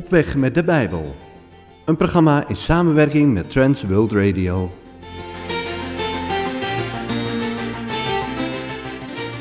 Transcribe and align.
Op 0.00 0.08
weg 0.08 0.36
met 0.36 0.54
de 0.54 0.64
Bijbel. 0.64 1.14
Een 1.84 1.96
programma 1.96 2.48
in 2.48 2.56
samenwerking 2.56 3.32
met 3.34 3.50
Trans 3.50 3.82
World 3.82 4.12
Radio. 4.12 4.70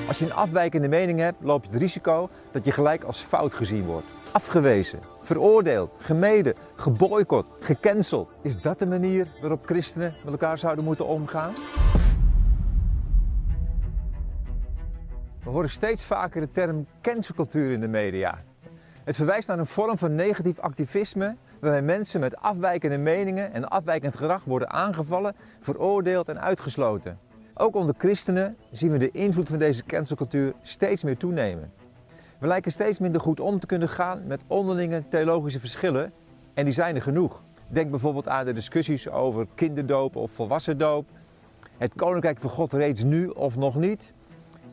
Als 0.07 0.19
je 0.19 0.25
een 0.25 0.33
afwijkende 0.33 0.87
mening 0.87 1.19
hebt, 1.19 1.37
loop 1.43 1.63
je 1.63 1.69
het 1.71 1.79
risico 1.81 2.29
dat 2.51 2.65
je 2.65 2.71
gelijk 2.71 3.03
als 3.03 3.19
fout 3.21 3.53
gezien 3.53 3.85
wordt. 3.85 4.05
Afgewezen, 4.31 4.99
veroordeeld, 5.21 5.91
gemeden, 5.99 6.53
geboycott, 6.75 7.47
gecanceld. 7.59 8.31
Is 8.41 8.61
dat 8.61 8.79
de 8.79 8.85
manier 8.85 9.27
waarop 9.41 9.65
christenen 9.65 10.13
met 10.23 10.31
elkaar 10.31 10.57
zouden 10.57 10.85
moeten 10.85 11.07
omgaan? 11.07 11.53
We 15.43 15.49
horen 15.49 15.69
steeds 15.69 16.03
vaker 16.03 16.41
de 16.41 16.51
term 16.51 16.85
cancelcultuur 17.01 17.71
in 17.71 17.79
de 17.79 17.87
media. 17.87 18.47
Het 19.09 19.17
verwijst 19.17 19.47
naar 19.47 19.59
een 19.59 19.65
vorm 19.65 19.97
van 19.97 20.15
negatief 20.15 20.59
activisme 20.59 21.35
waarbij 21.59 21.81
mensen 21.81 22.19
met 22.19 22.37
afwijkende 22.37 22.97
meningen 22.97 23.53
en 23.53 23.69
afwijkend 23.69 24.15
gedrag 24.15 24.43
worden 24.43 24.69
aangevallen, 24.69 25.35
veroordeeld 25.59 26.29
en 26.29 26.41
uitgesloten. 26.41 27.19
Ook 27.53 27.75
onder 27.75 27.95
christenen 27.97 28.57
zien 28.71 28.91
we 28.91 28.97
de 28.97 29.11
invloed 29.11 29.47
van 29.47 29.57
deze 29.57 29.83
cancelcultuur 29.85 30.53
steeds 30.61 31.03
meer 31.03 31.17
toenemen. 31.17 31.71
We 32.39 32.47
lijken 32.47 32.71
steeds 32.71 32.99
minder 32.99 33.21
goed 33.21 33.39
om 33.39 33.59
te 33.59 33.67
kunnen 33.67 33.89
gaan 33.89 34.27
met 34.27 34.41
onderlinge 34.47 35.03
theologische 35.09 35.59
verschillen 35.59 36.11
en 36.53 36.63
die 36.63 36.73
zijn 36.73 36.95
er 36.95 37.01
genoeg. 37.01 37.41
Denk 37.67 37.89
bijvoorbeeld 37.89 38.27
aan 38.27 38.45
de 38.45 38.53
discussies 38.53 39.09
over 39.09 39.47
kinderdoop 39.55 40.15
of 40.15 40.31
volwassendoop. 40.31 41.05
Het 41.77 41.93
koninkrijk 41.95 42.39
van 42.39 42.49
God 42.49 42.73
reeds 42.73 43.03
nu 43.03 43.27
of 43.27 43.55
nog 43.55 43.75
niet. 43.75 44.13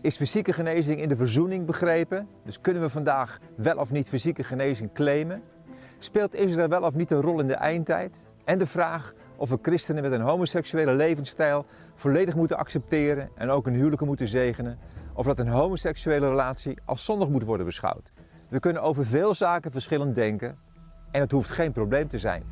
Is 0.06 0.16
fysieke 0.16 0.52
genezing 0.52 1.00
in 1.00 1.08
de 1.08 1.16
verzoening 1.16 1.66
begrepen? 1.66 2.28
Dus 2.44 2.60
kunnen 2.60 2.82
we 2.82 2.88
vandaag 2.88 3.38
wel 3.56 3.76
of 3.76 3.90
niet 3.90 4.08
fysieke 4.08 4.44
genezing 4.44 4.92
claimen? 4.92 5.42
Speelt 5.98 6.34
Israël 6.34 6.68
wel 6.68 6.82
of 6.82 6.94
niet 6.94 7.10
een 7.10 7.20
rol 7.20 7.40
in 7.40 7.46
de 7.46 7.54
eindtijd? 7.54 8.20
En 8.44 8.58
de 8.58 8.66
vraag 8.66 9.14
of 9.36 9.48
we 9.48 9.58
christenen 9.62 10.02
met 10.02 10.12
een 10.12 10.20
homoseksuele 10.20 10.92
levensstijl 10.92 11.66
volledig 11.94 12.34
moeten 12.34 12.56
accepteren 12.56 13.30
en 13.34 13.50
ook 13.50 13.64
hun 13.64 13.74
huwelijken 13.74 14.06
moeten 14.06 14.28
zegenen, 14.28 14.78
of 15.12 15.26
dat 15.26 15.38
een 15.38 15.48
homoseksuele 15.48 16.28
relatie 16.28 16.78
als 16.84 17.04
zondig 17.04 17.28
moet 17.28 17.44
worden 17.44 17.66
beschouwd. 17.66 18.10
We 18.48 18.60
kunnen 18.60 18.82
over 18.82 19.06
veel 19.06 19.34
zaken 19.34 19.72
verschillend 19.72 20.14
denken 20.14 20.58
en 21.10 21.20
het 21.20 21.30
hoeft 21.30 21.50
geen 21.50 21.72
probleem 21.72 22.08
te 22.08 22.18
zijn. 22.18 22.42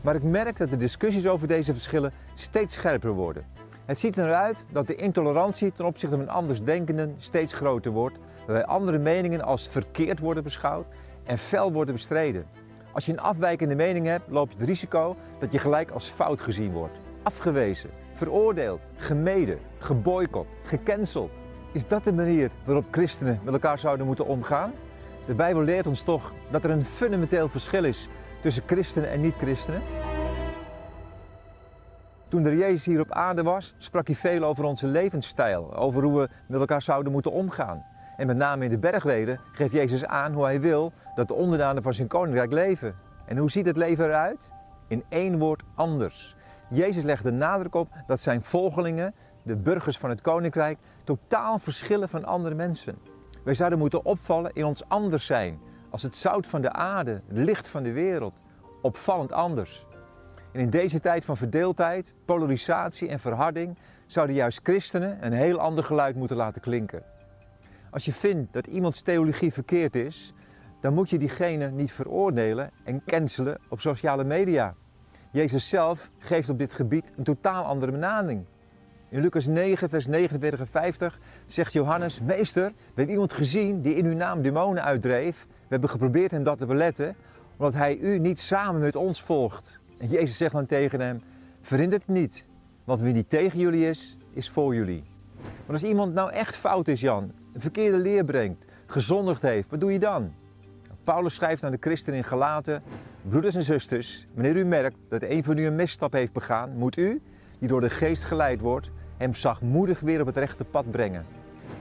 Maar 0.00 0.14
ik 0.14 0.22
merk 0.22 0.58
dat 0.58 0.70
de 0.70 0.76
discussies 0.76 1.26
over 1.26 1.48
deze 1.48 1.72
verschillen 1.72 2.12
steeds 2.34 2.74
scherper 2.74 3.12
worden. 3.12 3.59
Het 3.90 3.98
ziet 3.98 4.16
eruit 4.16 4.64
dat 4.72 4.86
de 4.86 4.94
intolerantie 4.94 5.72
ten 5.72 5.84
opzichte 5.84 6.16
van 6.16 6.28
andersdenkenden 6.28 7.14
steeds 7.18 7.54
groter 7.54 7.92
wordt, 7.92 8.18
waarbij 8.46 8.64
andere 8.64 8.98
meningen 8.98 9.42
als 9.42 9.68
verkeerd 9.68 10.18
worden 10.18 10.42
beschouwd 10.42 10.86
en 11.24 11.38
fel 11.38 11.72
worden 11.72 11.94
bestreden. 11.94 12.46
Als 12.92 13.06
je 13.06 13.12
een 13.12 13.20
afwijkende 13.20 13.74
mening 13.74 14.06
hebt, 14.06 14.30
loop 14.30 14.50
je 14.50 14.56
het 14.58 14.66
risico 14.66 15.16
dat 15.38 15.52
je 15.52 15.58
gelijk 15.58 15.90
als 15.90 16.08
fout 16.08 16.40
gezien 16.40 16.72
wordt. 16.72 16.98
Afgewezen, 17.22 17.90
veroordeeld, 18.12 18.80
gemeden, 18.96 19.58
geboycott, 19.78 20.48
gecanceld. 20.64 21.30
Is 21.72 21.86
dat 21.86 22.04
de 22.04 22.12
manier 22.12 22.50
waarop 22.64 22.84
christenen 22.90 23.40
met 23.42 23.52
elkaar 23.52 23.78
zouden 23.78 24.06
moeten 24.06 24.26
omgaan? 24.26 24.72
De 25.26 25.34
Bijbel 25.34 25.62
leert 25.62 25.86
ons 25.86 26.02
toch 26.02 26.32
dat 26.50 26.64
er 26.64 26.70
een 26.70 26.84
fundamenteel 26.84 27.48
verschil 27.48 27.84
is 27.84 28.08
tussen 28.40 28.62
christenen 28.66 29.10
en 29.10 29.20
niet-christenen. 29.20 29.82
Toen 32.30 32.42
de 32.42 32.56
Jezus 32.56 32.84
hier 32.84 33.00
op 33.00 33.12
aarde 33.12 33.42
was, 33.42 33.74
sprak 33.78 34.06
hij 34.06 34.16
veel 34.16 34.44
over 34.44 34.64
onze 34.64 34.86
levensstijl, 34.86 35.74
over 35.74 36.02
hoe 36.02 36.20
we 36.20 36.28
met 36.46 36.60
elkaar 36.60 36.82
zouden 36.82 37.12
moeten 37.12 37.32
omgaan. 37.32 37.84
En 38.16 38.26
met 38.26 38.36
name 38.36 38.64
in 38.64 38.70
de 38.70 38.78
bergreden 38.78 39.40
geeft 39.52 39.72
Jezus 39.72 40.04
aan 40.04 40.32
hoe 40.32 40.44
hij 40.44 40.60
wil 40.60 40.92
dat 41.14 41.28
de 41.28 41.34
onderdanen 41.34 41.82
van 41.82 41.94
zijn 41.94 42.08
koninkrijk 42.08 42.52
leven. 42.52 42.94
En 43.26 43.36
hoe 43.36 43.50
ziet 43.50 43.66
het 43.66 43.76
leven 43.76 44.04
eruit? 44.04 44.52
In 44.88 45.04
één 45.08 45.38
woord 45.38 45.62
anders. 45.74 46.36
Jezus 46.68 47.02
legt 47.02 47.24
de 47.24 47.30
nadruk 47.30 47.74
op 47.74 47.88
dat 48.06 48.20
zijn 48.20 48.42
volgelingen, 48.42 49.14
de 49.42 49.56
burgers 49.56 49.98
van 49.98 50.10
het 50.10 50.20
koninkrijk, 50.20 50.78
totaal 51.04 51.58
verschillen 51.58 52.08
van 52.08 52.24
andere 52.24 52.54
mensen. 52.54 52.98
Wij 53.44 53.54
zouden 53.54 53.78
moeten 53.78 54.04
opvallen 54.04 54.52
in 54.54 54.64
ons 54.64 54.88
anders 54.88 55.26
zijn, 55.26 55.58
als 55.90 56.02
het 56.02 56.16
zout 56.16 56.46
van 56.46 56.60
de 56.60 56.72
aarde, 56.72 57.10
het 57.10 57.38
licht 57.38 57.68
van 57.68 57.82
de 57.82 57.92
wereld, 57.92 58.40
opvallend 58.82 59.32
anders. 59.32 59.86
En 60.52 60.60
in 60.60 60.70
deze 60.70 61.00
tijd 61.00 61.24
van 61.24 61.36
verdeeldheid, 61.36 62.12
polarisatie 62.24 63.08
en 63.08 63.20
verharding 63.20 63.78
zouden 64.06 64.36
juist 64.36 64.60
christenen 64.62 65.24
een 65.26 65.32
heel 65.32 65.58
ander 65.58 65.84
geluid 65.84 66.16
moeten 66.16 66.36
laten 66.36 66.60
klinken. 66.60 67.02
Als 67.90 68.04
je 68.04 68.12
vindt 68.12 68.52
dat 68.52 68.66
iemands 68.66 69.00
theologie 69.00 69.52
verkeerd 69.52 69.96
is, 69.96 70.32
dan 70.80 70.94
moet 70.94 71.10
je 71.10 71.18
diegene 71.18 71.70
niet 71.70 71.92
veroordelen 71.92 72.70
en 72.84 73.02
cancelen 73.06 73.58
op 73.68 73.80
sociale 73.80 74.24
media. 74.24 74.74
Jezus 75.32 75.68
zelf 75.68 76.10
geeft 76.18 76.48
op 76.48 76.58
dit 76.58 76.72
gebied 76.72 77.12
een 77.16 77.24
totaal 77.24 77.64
andere 77.64 77.92
benadering. 77.92 78.44
In 79.08 79.20
Lucas 79.20 79.46
9, 79.46 79.88
vers 79.88 80.06
49 80.06 80.60
en 80.60 80.66
50 80.66 81.18
zegt 81.46 81.72
Johannes: 81.72 82.20
Meester, 82.20 82.66
we 82.66 82.74
hebben 82.86 83.10
iemand 83.10 83.32
gezien 83.32 83.80
die 83.80 83.94
in 83.94 84.06
uw 84.06 84.14
naam 84.14 84.42
demonen 84.42 84.84
uitdreef. 84.84 85.46
We 85.48 85.66
hebben 85.68 85.90
geprobeerd 85.90 86.30
hem 86.30 86.42
dat 86.42 86.58
te 86.58 86.66
beletten, 86.66 87.16
omdat 87.56 87.74
hij 87.74 87.96
u 87.96 88.18
niet 88.18 88.40
samen 88.40 88.80
met 88.80 88.96
ons 88.96 89.22
volgt. 89.22 89.80
En 90.00 90.08
Jezus 90.08 90.36
zegt 90.36 90.52
dan 90.52 90.66
tegen 90.66 91.00
hem: 91.00 91.22
Verhindert 91.60 92.02
het 92.06 92.16
niet, 92.16 92.46
want 92.84 93.00
wie 93.00 93.12
niet 93.12 93.30
tegen 93.30 93.58
jullie 93.58 93.88
is, 93.88 94.16
is 94.32 94.50
voor 94.50 94.74
jullie. 94.74 95.04
Maar 95.42 95.72
als 95.72 95.82
iemand 95.82 96.14
nou 96.14 96.30
echt 96.30 96.56
fout 96.56 96.88
is, 96.88 97.00
Jan, 97.00 97.32
een 97.52 97.60
verkeerde 97.60 97.98
leer 97.98 98.24
brengt, 98.24 98.64
gezondigd 98.86 99.42
heeft, 99.42 99.70
wat 99.70 99.80
doe 99.80 99.92
je 99.92 99.98
dan? 99.98 100.32
Paulus 101.04 101.34
schrijft 101.34 101.64
aan 101.64 101.70
de 101.70 101.76
christenen 101.80 102.18
in 102.18 102.24
Galaten: 102.24 102.82
Broeders 103.28 103.54
en 103.54 103.62
zusters, 103.62 104.26
wanneer 104.34 104.56
u 104.56 104.64
merkt 104.64 104.96
dat 105.08 105.22
een 105.22 105.44
van 105.44 105.58
u 105.58 105.66
een 105.66 105.74
misstap 105.74 106.12
heeft 106.12 106.32
begaan, 106.32 106.76
moet 106.76 106.96
u, 106.96 107.22
die 107.58 107.68
door 107.68 107.80
de 107.80 107.90
geest 107.90 108.24
geleid 108.24 108.60
wordt, 108.60 108.90
hem 109.16 109.34
zachtmoedig 109.34 110.00
weer 110.00 110.20
op 110.20 110.26
het 110.26 110.36
rechte 110.36 110.64
pad 110.64 110.90
brengen. 110.90 111.26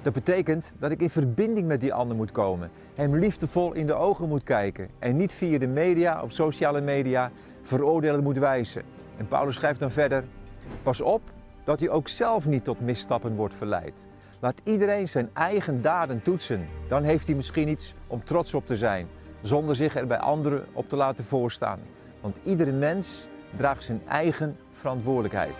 Dat 0.02 0.14
betekent 0.14 0.74
dat 0.80 0.92
ik 0.92 1.02
in 1.02 1.10
verbinding 1.10 1.68
met 1.68 1.80
die 1.80 1.94
ander 1.94 2.16
moet 2.16 2.32
komen, 2.32 2.72
hem 2.96 3.16
liefdevol 3.16 3.74
in 3.74 3.88
de 3.88 3.94
ogen 3.94 4.28
moet 4.28 4.44
kijken 4.44 4.90
en 5.00 5.18
niet 5.18 5.34
via 5.34 5.58
de 5.58 5.68
media 5.68 6.24
of 6.24 6.32
sociale 6.32 6.82
media 6.82 7.32
veroordelen 7.70 8.24
moet 8.24 8.38
wijzen. 8.38 8.82
En 9.18 9.28
Paulus 9.28 9.56
schrijft 9.56 9.80
dan 9.80 9.92
verder: 9.92 10.24
Pas 10.84 11.02
op 11.02 11.22
dat 11.64 11.82
u 11.82 11.92
ook 11.92 12.08
zelf 12.08 12.48
niet 12.48 12.64
tot 12.64 12.80
misstappen 12.80 13.36
wordt 13.36 13.56
verleid. 13.56 14.08
Laat 14.40 14.62
iedereen 14.64 15.10
zijn 15.10 15.30
eigen 15.34 15.82
daden 15.82 16.22
toetsen. 16.22 16.66
Dan 16.88 17.04
heeft 17.04 17.28
hij 17.28 17.36
misschien 17.36 17.68
iets 17.68 17.94
om 18.08 18.24
trots 18.24 18.54
op 18.54 18.68
te 18.68 18.76
zijn, 18.76 19.08
zonder 19.42 19.76
zich 19.76 19.96
er 19.96 20.08
bij 20.08 20.18
anderen 20.18 20.66
op 20.74 20.90
te 20.90 20.96
laten 20.96 21.24
voorstaan. 21.24 21.80
Want 22.22 22.40
iedere 22.44 22.72
mens 22.72 23.28
draagt 23.58 23.84
zijn 23.84 24.02
eigen 24.08 24.58
verantwoordelijkheid. 24.72 25.56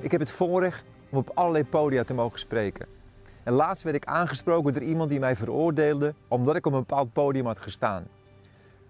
Ik 0.00 0.10
heb 0.10 0.20
het 0.20 0.30
voorrecht 0.30 0.84
om 1.10 1.18
op 1.18 1.30
allerlei 1.34 1.64
podia 1.64 2.04
te 2.04 2.14
mogen 2.14 2.38
spreken. 2.38 2.86
En 3.42 3.52
laatst 3.52 3.82
werd 3.82 3.96
ik 3.96 4.04
aangesproken 4.04 4.72
door 4.72 4.82
iemand 4.82 5.10
die 5.10 5.18
mij 5.18 5.36
veroordeelde 5.36 6.14
omdat 6.28 6.56
ik 6.56 6.66
op 6.66 6.72
een 6.72 6.78
bepaald 6.78 7.12
podium 7.12 7.46
had 7.46 7.58
gestaan. 7.58 8.06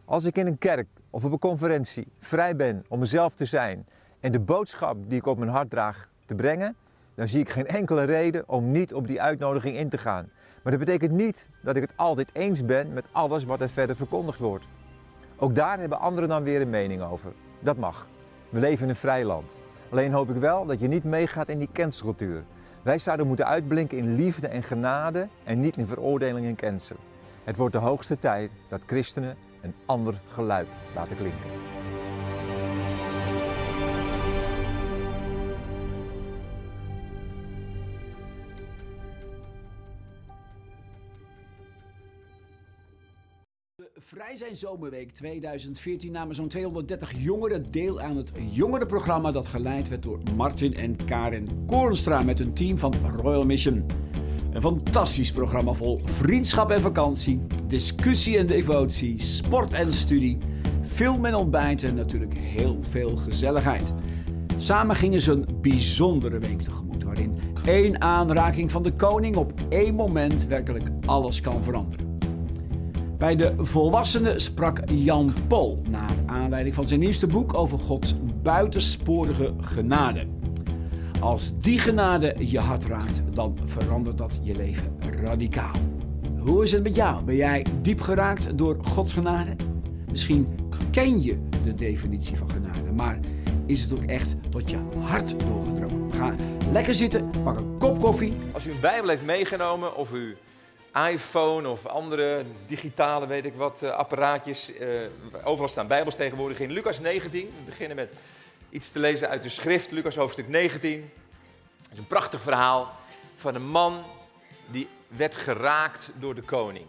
Als 0.06 0.24
ik 0.24 0.36
in 0.36 0.46
een 0.46 0.58
kerk 0.58 0.86
of 1.10 1.24
op 1.24 1.32
een 1.32 1.38
conferentie 1.38 2.06
vrij 2.18 2.56
ben 2.56 2.84
om 2.88 2.98
mezelf 2.98 3.34
te 3.34 3.44
zijn 3.44 3.86
en 4.20 4.32
de 4.32 4.40
boodschap 4.40 4.96
die 5.08 5.18
ik 5.18 5.26
op 5.26 5.38
mijn 5.38 5.50
hart 5.50 5.70
draag 5.70 6.08
te 6.26 6.34
brengen, 6.34 6.76
dan 7.14 7.28
zie 7.28 7.40
ik 7.40 7.48
geen 7.48 7.66
enkele 7.66 8.04
reden 8.04 8.48
om 8.48 8.70
niet 8.70 8.94
op 8.94 9.06
die 9.06 9.22
uitnodiging 9.22 9.76
in 9.76 9.88
te 9.88 9.98
gaan. 9.98 10.30
Maar 10.62 10.72
dat 10.72 10.84
betekent 10.84 11.12
niet 11.12 11.48
dat 11.62 11.76
ik 11.76 11.82
het 11.82 11.92
altijd 11.96 12.28
eens 12.32 12.64
ben 12.64 12.92
met 12.92 13.04
alles 13.12 13.44
wat 13.44 13.60
er 13.60 13.68
verder 13.68 13.96
verkondigd 13.96 14.38
wordt. 14.38 14.64
Ook 15.36 15.54
daar 15.54 15.78
hebben 15.78 16.00
anderen 16.00 16.28
dan 16.28 16.42
weer 16.42 16.60
een 16.60 16.70
mening 16.70 17.02
over. 17.02 17.32
Dat 17.60 17.76
mag. 17.76 18.06
We 18.48 18.60
leven 18.60 18.82
in 18.82 18.88
een 18.88 18.96
vrij 18.96 19.24
land. 19.24 19.50
Alleen 19.90 20.12
hoop 20.12 20.30
ik 20.30 20.36
wel 20.36 20.66
dat 20.66 20.80
je 20.80 20.88
niet 20.88 21.04
meegaat 21.04 21.48
in 21.48 21.58
die 21.58 21.70
cancelcultuur. 21.72 22.42
Wij 22.82 22.98
zouden 22.98 23.26
moeten 23.26 23.46
uitblinken 23.46 23.98
in 23.98 24.14
liefde 24.14 24.48
en 24.48 24.62
genade 24.62 25.28
en 25.44 25.60
niet 25.60 25.76
in 25.76 25.86
veroordeling 25.86 26.46
en 26.46 26.56
cancel. 26.56 26.96
Het 27.44 27.56
wordt 27.56 27.74
de 27.74 27.80
hoogste 27.80 28.18
tijd 28.18 28.50
dat 28.68 28.80
christenen 28.86 29.36
een 29.64 29.74
ander 29.86 30.20
geluid 30.28 30.68
laten 30.94 31.16
klinken. 31.16 31.50
Vrij 43.96 44.36
zijn 44.36 44.56
zomerweek 44.56 45.10
2014 45.10 46.12
namen 46.12 46.34
zo'n 46.34 46.48
230 46.48 47.12
jongeren 47.16 47.70
deel 47.70 48.00
aan 48.00 48.16
het 48.16 48.32
jongerenprogramma 48.50 49.30
dat 49.32 49.46
geleid 49.46 49.88
werd 49.88 50.02
door 50.02 50.20
Martin 50.36 50.74
en 50.74 51.04
Karen 51.04 51.66
Koornstra 51.66 52.22
met 52.22 52.38
hun 52.38 52.54
team 52.54 52.78
van 52.78 52.94
Royal 53.16 53.44
Mission. 53.44 53.86
Een 54.54 54.62
fantastisch 54.62 55.32
programma 55.32 55.72
vol 55.72 56.00
vriendschap 56.04 56.70
en 56.70 56.80
vakantie, 56.80 57.40
discussie 57.66 58.38
en 58.38 58.46
devotie, 58.46 59.22
sport 59.22 59.72
en 59.72 59.92
studie, 59.92 60.38
film 60.82 61.24
en 61.24 61.34
ontbijt 61.34 61.82
en 61.82 61.94
natuurlijk 61.94 62.34
heel 62.38 62.78
veel 62.90 63.16
gezelligheid. 63.16 63.94
Samen 64.56 64.96
gingen 64.96 65.20
ze 65.20 65.32
een 65.32 65.46
bijzondere 65.60 66.38
week 66.38 66.62
tegemoet, 66.62 67.04
waarin 67.04 67.34
één 67.64 68.00
aanraking 68.00 68.70
van 68.70 68.82
de 68.82 68.92
koning 68.92 69.36
op 69.36 69.52
één 69.68 69.94
moment 69.94 70.46
werkelijk 70.46 70.88
alles 71.06 71.40
kan 71.40 71.64
veranderen. 71.64 72.18
Bij 73.18 73.36
de 73.36 73.54
volwassenen 73.58 74.40
sprak 74.40 74.80
Jan 74.90 75.34
Pol 75.48 75.82
naar 75.88 76.14
aanleiding 76.26 76.74
van 76.74 76.86
zijn 76.86 77.00
nieuwste 77.00 77.26
boek 77.26 77.54
over 77.54 77.78
Gods 77.78 78.14
buitensporige 78.42 79.54
genade. 79.60 80.33
Als 81.20 81.52
die 81.60 81.78
genade 81.78 82.34
je 82.38 82.58
hart 82.58 82.84
raakt, 82.84 83.22
dan 83.32 83.58
verandert 83.66 84.18
dat 84.18 84.40
je 84.42 84.56
leven 84.56 84.96
radicaal. 85.22 85.72
Hoe 86.38 86.62
is 86.62 86.72
het 86.72 86.82
met 86.82 86.94
jou? 86.94 87.24
Ben 87.24 87.36
jij 87.36 87.66
diep 87.82 88.00
geraakt 88.00 88.58
door 88.58 88.76
Gods 88.84 89.12
genade? 89.12 89.56
Misschien 90.10 90.70
ken 90.90 91.22
je 91.22 91.38
de 91.64 91.74
definitie 91.74 92.36
van 92.36 92.50
genade, 92.50 92.92
maar 92.92 93.18
is 93.66 93.82
het 93.82 93.92
ook 93.92 94.04
echt 94.04 94.34
tot 94.50 94.70
je 94.70 94.76
hart 94.98 95.40
doorgedrongen? 95.40 96.12
Ga 96.12 96.34
lekker 96.72 96.94
zitten, 96.94 97.30
pak 97.44 97.56
een 97.56 97.78
kop 97.78 98.00
koffie. 98.00 98.36
Als 98.52 98.66
u 98.66 98.70
een 98.70 98.80
Bijbel 98.80 99.08
heeft 99.08 99.24
meegenomen 99.24 99.96
of 99.96 100.12
uw 100.12 100.32
iPhone 101.10 101.68
of 101.68 101.86
andere 101.86 102.42
digitale, 102.66 103.26
weet 103.26 103.44
ik 103.46 103.54
wat, 103.54 103.82
eh, 103.82 103.90
apparaatjes. 103.90 104.72
eh, 104.76 104.88
overal 105.44 105.68
staan 105.68 105.86
Bijbels 105.86 106.16
tegenwoordig 106.16 106.60
in. 106.60 106.70
Lucas 106.72 107.00
19, 107.00 107.40
we 107.40 107.64
beginnen 107.64 107.96
met 107.96 108.08
iets 108.74 108.90
te 108.90 108.98
lezen 108.98 109.28
uit 109.28 109.42
de 109.42 109.48
schrift, 109.48 109.90
Lucas 109.90 110.16
hoofdstuk 110.16 110.48
19. 110.48 111.10
Het 111.82 111.92
is 111.92 111.98
een 111.98 112.06
prachtig 112.06 112.42
verhaal 112.42 112.96
van 113.36 113.54
een 113.54 113.66
man 113.66 114.04
die 114.66 114.88
werd 115.08 115.34
geraakt 115.34 116.10
door 116.14 116.34
de 116.34 116.42
koning. 116.42 116.86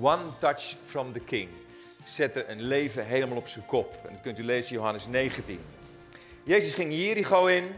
One 0.00 0.22
touch 0.38 0.74
from 0.86 1.12
the 1.12 1.20
king. 1.20 1.48
Zette 2.04 2.46
een 2.46 2.62
leven 2.62 3.06
helemaal 3.06 3.36
op 3.36 3.48
zijn 3.48 3.66
kop. 3.66 3.94
En 4.06 4.12
dat 4.12 4.22
kunt 4.22 4.38
u 4.38 4.44
lezen 4.44 4.70
in 4.70 4.76
Johannes 4.76 5.06
19. 5.06 5.60
Jezus 6.42 6.74
ging 6.74 6.92
Jericho 6.92 7.46
in 7.46 7.76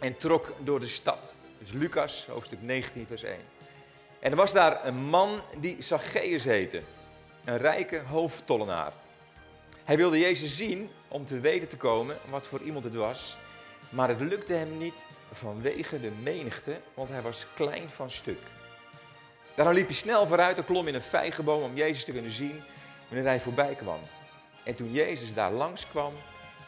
en 0.00 0.16
trok 0.16 0.54
door 0.58 0.80
de 0.80 0.88
stad. 0.88 1.34
Dus 1.58 1.70
Lucas, 1.70 2.26
hoofdstuk 2.30 2.62
19, 2.62 3.06
vers 3.06 3.22
1. 3.22 3.36
En 4.20 4.30
er 4.30 4.36
was 4.36 4.52
daar 4.52 4.86
een 4.86 5.04
man 5.04 5.40
die 5.60 5.76
Zacchaeus 5.82 6.44
heette. 6.44 6.80
Een 7.44 7.58
rijke 7.58 8.00
hoofdtollenaar. 8.00 8.92
Hij 9.92 10.00
wilde 10.00 10.18
Jezus 10.18 10.56
zien 10.56 10.90
om 11.08 11.26
te 11.26 11.40
weten 11.40 11.68
te 11.68 11.76
komen 11.76 12.18
wat 12.30 12.46
voor 12.46 12.60
iemand 12.60 12.84
het 12.84 12.94
was. 12.94 13.36
Maar 13.90 14.08
het 14.08 14.20
lukte 14.20 14.52
hem 14.52 14.78
niet 14.78 15.06
vanwege 15.32 16.00
de 16.00 16.10
menigte, 16.22 16.80
want 16.94 17.08
hij 17.08 17.22
was 17.22 17.46
klein 17.54 17.90
van 17.90 18.10
stuk. 18.10 18.38
Daarom 19.54 19.74
liep 19.74 19.86
hij 19.86 19.94
snel 19.94 20.26
vooruit 20.26 20.56
en 20.56 20.64
klom 20.64 20.88
in 20.88 20.94
een 20.94 21.02
vijgenboom 21.02 21.62
om 21.62 21.74
Jezus 21.76 22.04
te 22.04 22.12
kunnen 22.12 22.30
zien 22.30 22.62
wanneer 23.08 23.26
hij 23.26 23.40
voorbij 23.40 23.74
kwam. 23.74 24.00
En 24.64 24.74
toen 24.74 24.92
Jezus 24.92 25.34
daar 25.34 25.52
langs 25.52 25.86
kwam, 25.86 26.12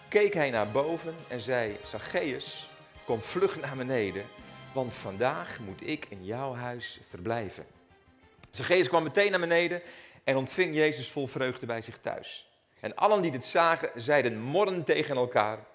keek 0.08 0.34
hij 0.34 0.50
naar 0.50 0.70
boven 0.70 1.14
en 1.28 1.40
zei: 1.40 1.76
Zacchaeus, 1.86 2.68
kom 3.04 3.20
vlug 3.20 3.60
naar 3.60 3.76
beneden, 3.76 4.24
want 4.72 4.94
vandaag 4.94 5.58
moet 5.60 5.88
ik 5.88 6.06
in 6.08 6.24
jouw 6.24 6.54
huis 6.54 7.00
verblijven. 7.08 7.66
Zacchaeus 8.50 8.88
kwam 8.88 9.02
meteen 9.02 9.30
naar 9.30 9.40
beneden 9.40 9.82
en 10.24 10.36
ontving 10.36 10.74
Jezus 10.74 11.08
vol 11.08 11.26
vreugde 11.26 11.66
bij 11.66 11.82
zich 11.82 11.98
thuis. 12.00 12.52
En 12.84 12.94
allen 12.94 13.22
die 13.22 13.30
dit 13.30 13.44
zagen, 13.44 14.02
zeiden 14.02 14.40
morren 14.40 14.84
tegen 14.84 15.16
elkaar: 15.16 15.66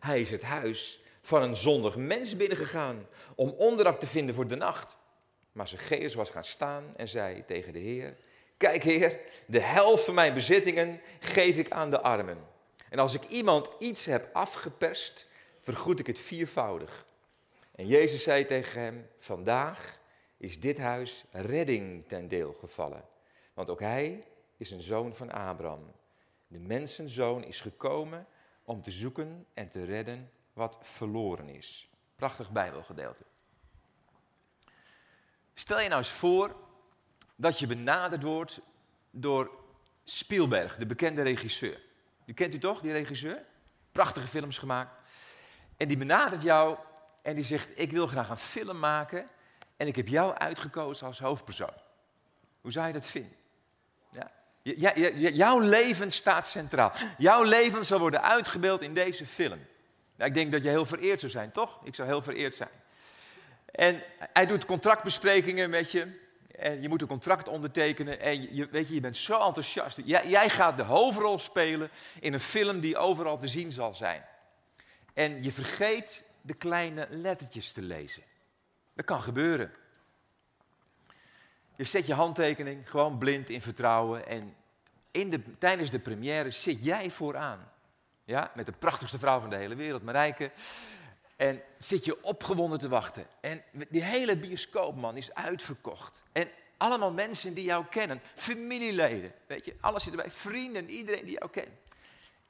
Hij 0.00 0.20
is 0.20 0.30
het 0.30 0.42
huis 0.42 1.00
van 1.20 1.42
een 1.42 1.56
zondig 1.56 1.96
mens 1.96 2.36
binnengegaan 2.36 3.06
om 3.34 3.48
onderdak 3.48 4.00
te 4.00 4.06
vinden 4.06 4.34
voor 4.34 4.46
de 4.46 4.56
nacht. 4.56 4.96
Maar 5.52 5.68
Zacchaeus 5.68 6.14
was 6.14 6.30
gaan 6.30 6.44
staan 6.44 6.92
en 6.96 7.08
zei 7.08 7.44
tegen 7.46 7.72
de 7.72 7.78
Heer: 7.78 8.16
Kijk, 8.56 8.82
Heer, 8.82 9.20
de 9.46 9.60
helft 9.60 10.04
van 10.04 10.14
mijn 10.14 10.34
bezittingen 10.34 11.00
geef 11.20 11.58
ik 11.58 11.70
aan 11.70 11.90
de 11.90 12.00
armen. 12.00 12.38
En 12.90 12.98
als 12.98 13.14
ik 13.14 13.24
iemand 13.24 13.70
iets 13.78 14.04
heb 14.04 14.28
afgeperst, 14.32 15.28
vergoed 15.60 15.98
ik 15.98 16.06
het 16.06 16.18
viervoudig. 16.18 17.06
En 17.74 17.86
Jezus 17.86 18.22
zei 18.22 18.46
tegen 18.46 18.80
hem: 18.80 19.08
Vandaag 19.18 19.98
is 20.36 20.60
dit 20.60 20.78
huis 20.78 21.24
redding 21.30 22.08
ten 22.08 22.28
deel 22.28 22.52
gevallen. 22.52 23.04
Want 23.54 23.70
ook 23.70 23.80
hij 23.80 24.24
is 24.56 24.70
een 24.70 24.82
zoon 24.82 25.14
van 25.14 25.30
Abraham. 25.30 25.92
De 26.54 26.60
mensenzoon 26.60 27.44
is 27.44 27.60
gekomen 27.60 28.26
om 28.64 28.82
te 28.82 28.90
zoeken 28.90 29.46
en 29.54 29.68
te 29.68 29.84
redden 29.84 30.30
wat 30.52 30.78
verloren 30.82 31.48
is. 31.48 31.88
Prachtig 32.16 32.50
Bijbelgedeelte. 32.50 33.24
Stel 35.54 35.80
je 35.80 35.88
nou 35.88 36.00
eens 36.00 36.10
voor 36.10 36.56
dat 37.36 37.58
je 37.58 37.66
benaderd 37.66 38.22
wordt 38.22 38.60
door 39.10 39.64
Spielberg, 40.04 40.76
de 40.76 40.86
bekende 40.86 41.22
regisseur. 41.22 41.80
Die 42.24 42.34
kent 42.34 42.54
u 42.54 42.58
toch, 42.58 42.80
die 42.80 42.92
regisseur? 42.92 43.44
Prachtige 43.92 44.26
films 44.26 44.58
gemaakt. 44.58 44.96
En 45.76 45.88
die 45.88 45.96
benadert 45.96 46.42
jou 46.42 46.78
en 47.22 47.34
die 47.34 47.44
zegt: 47.44 47.68
Ik 47.78 47.90
wil 47.90 48.06
graag 48.06 48.30
een 48.30 48.36
film 48.36 48.78
maken 48.78 49.28
en 49.76 49.86
ik 49.86 49.96
heb 49.96 50.08
jou 50.08 50.34
uitgekozen 50.34 51.06
als 51.06 51.18
hoofdpersoon. 51.18 51.80
Hoe 52.60 52.72
zou 52.72 52.86
je 52.86 52.92
dat 52.92 53.06
vinden? 53.06 53.36
Jouw 55.32 55.58
leven 55.58 56.12
staat 56.12 56.46
centraal. 56.46 56.92
Jouw 57.18 57.42
leven 57.42 57.84
zal 57.84 57.98
worden 57.98 58.22
uitgebeeld 58.22 58.82
in 58.82 58.94
deze 58.94 59.26
film. 59.26 59.66
Nou, 60.16 60.28
ik 60.28 60.34
denk 60.34 60.52
dat 60.52 60.62
je 60.62 60.68
heel 60.68 60.86
vereerd 60.86 61.20
zou 61.20 61.32
zijn, 61.32 61.52
toch? 61.52 61.80
Ik 61.82 61.94
zou 61.94 62.08
heel 62.08 62.22
vereerd 62.22 62.54
zijn. 62.54 62.82
En 63.70 64.02
hij 64.18 64.46
doet 64.46 64.64
contractbesprekingen 64.64 65.70
met 65.70 65.90
je. 65.90 66.22
En 66.58 66.82
je 66.82 66.88
moet 66.88 67.00
een 67.00 67.08
contract 67.08 67.48
ondertekenen. 67.48 68.20
En 68.20 68.54
je, 68.54 68.68
weet 68.70 68.88
je, 68.88 68.94
je 68.94 69.00
bent 69.00 69.16
zo 69.16 69.46
enthousiast. 69.46 70.00
Jij, 70.04 70.28
jij 70.28 70.50
gaat 70.50 70.76
de 70.76 70.82
hoofdrol 70.82 71.38
spelen 71.38 71.90
in 72.20 72.32
een 72.32 72.40
film 72.40 72.80
die 72.80 72.96
overal 72.96 73.38
te 73.38 73.48
zien 73.48 73.72
zal 73.72 73.94
zijn. 73.94 74.24
En 75.14 75.42
je 75.42 75.52
vergeet 75.52 76.24
de 76.40 76.54
kleine 76.54 77.06
lettertjes 77.10 77.72
te 77.72 77.82
lezen. 77.82 78.22
Dat 78.94 79.04
kan 79.04 79.22
gebeuren. 79.22 79.72
Je 81.76 81.84
zet 81.84 82.06
je 82.06 82.14
handtekening 82.14 82.90
gewoon 82.90 83.18
blind 83.18 83.48
in 83.48 83.62
vertrouwen. 83.62 84.26
En 84.26 84.54
in 85.10 85.30
de, 85.30 85.58
tijdens 85.58 85.90
de 85.90 85.98
première 85.98 86.50
zit 86.50 86.84
jij 86.84 87.10
vooraan. 87.10 87.72
Ja, 88.24 88.50
met 88.54 88.66
de 88.66 88.72
prachtigste 88.72 89.18
vrouw 89.18 89.40
van 89.40 89.50
de 89.50 89.56
hele 89.56 89.74
wereld, 89.74 90.02
Marijke. 90.02 90.50
En 91.36 91.62
zit 91.78 92.04
je 92.04 92.22
opgewonden 92.24 92.78
te 92.78 92.88
wachten. 92.88 93.26
En 93.40 93.62
die 93.88 94.02
hele 94.02 94.36
bioscoop, 94.36 94.96
man, 94.96 95.16
is 95.16 95.34
uitverkocht. 95.34 96.22
En 96.32 96.48
allemaal 96.76 97.12
mensen 97.12 97.54
die 97.54 97.64
jou 97.64 97.84
kennen. 97.90 98.20
Familieleden, 98.34 99.32
weet 99.46 99.64
je. 99.64 99.76
Alles 99.80 100.04
zit 100.04 100.12
erbij. 100.12 100.30
Vrienden, 100.30 100.90
iedereen 100.90 101.24
die 101.24 101.38
jou 101.38 101.50
kent. 101.50 101.68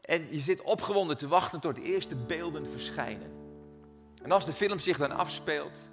En 0.00 0.26
je 0.30 0.40
zit 0.40 0.60
opgewonden 0.60 1.18
te 1.18 1.28
wachten 1.28 1.60
tot 1.60 1.74
de 1.74 1.82
eerste 1.82 2.16
beelden 2.16 2.70
verschijnen. 2.70 3.42
En 4.22 4.32
als 4.32 4.46
de 4.46 4.52
film 4.52 4.78
zich 4.78 4.96
dan 4.96 5.12
afspeelt, 5.12 5.90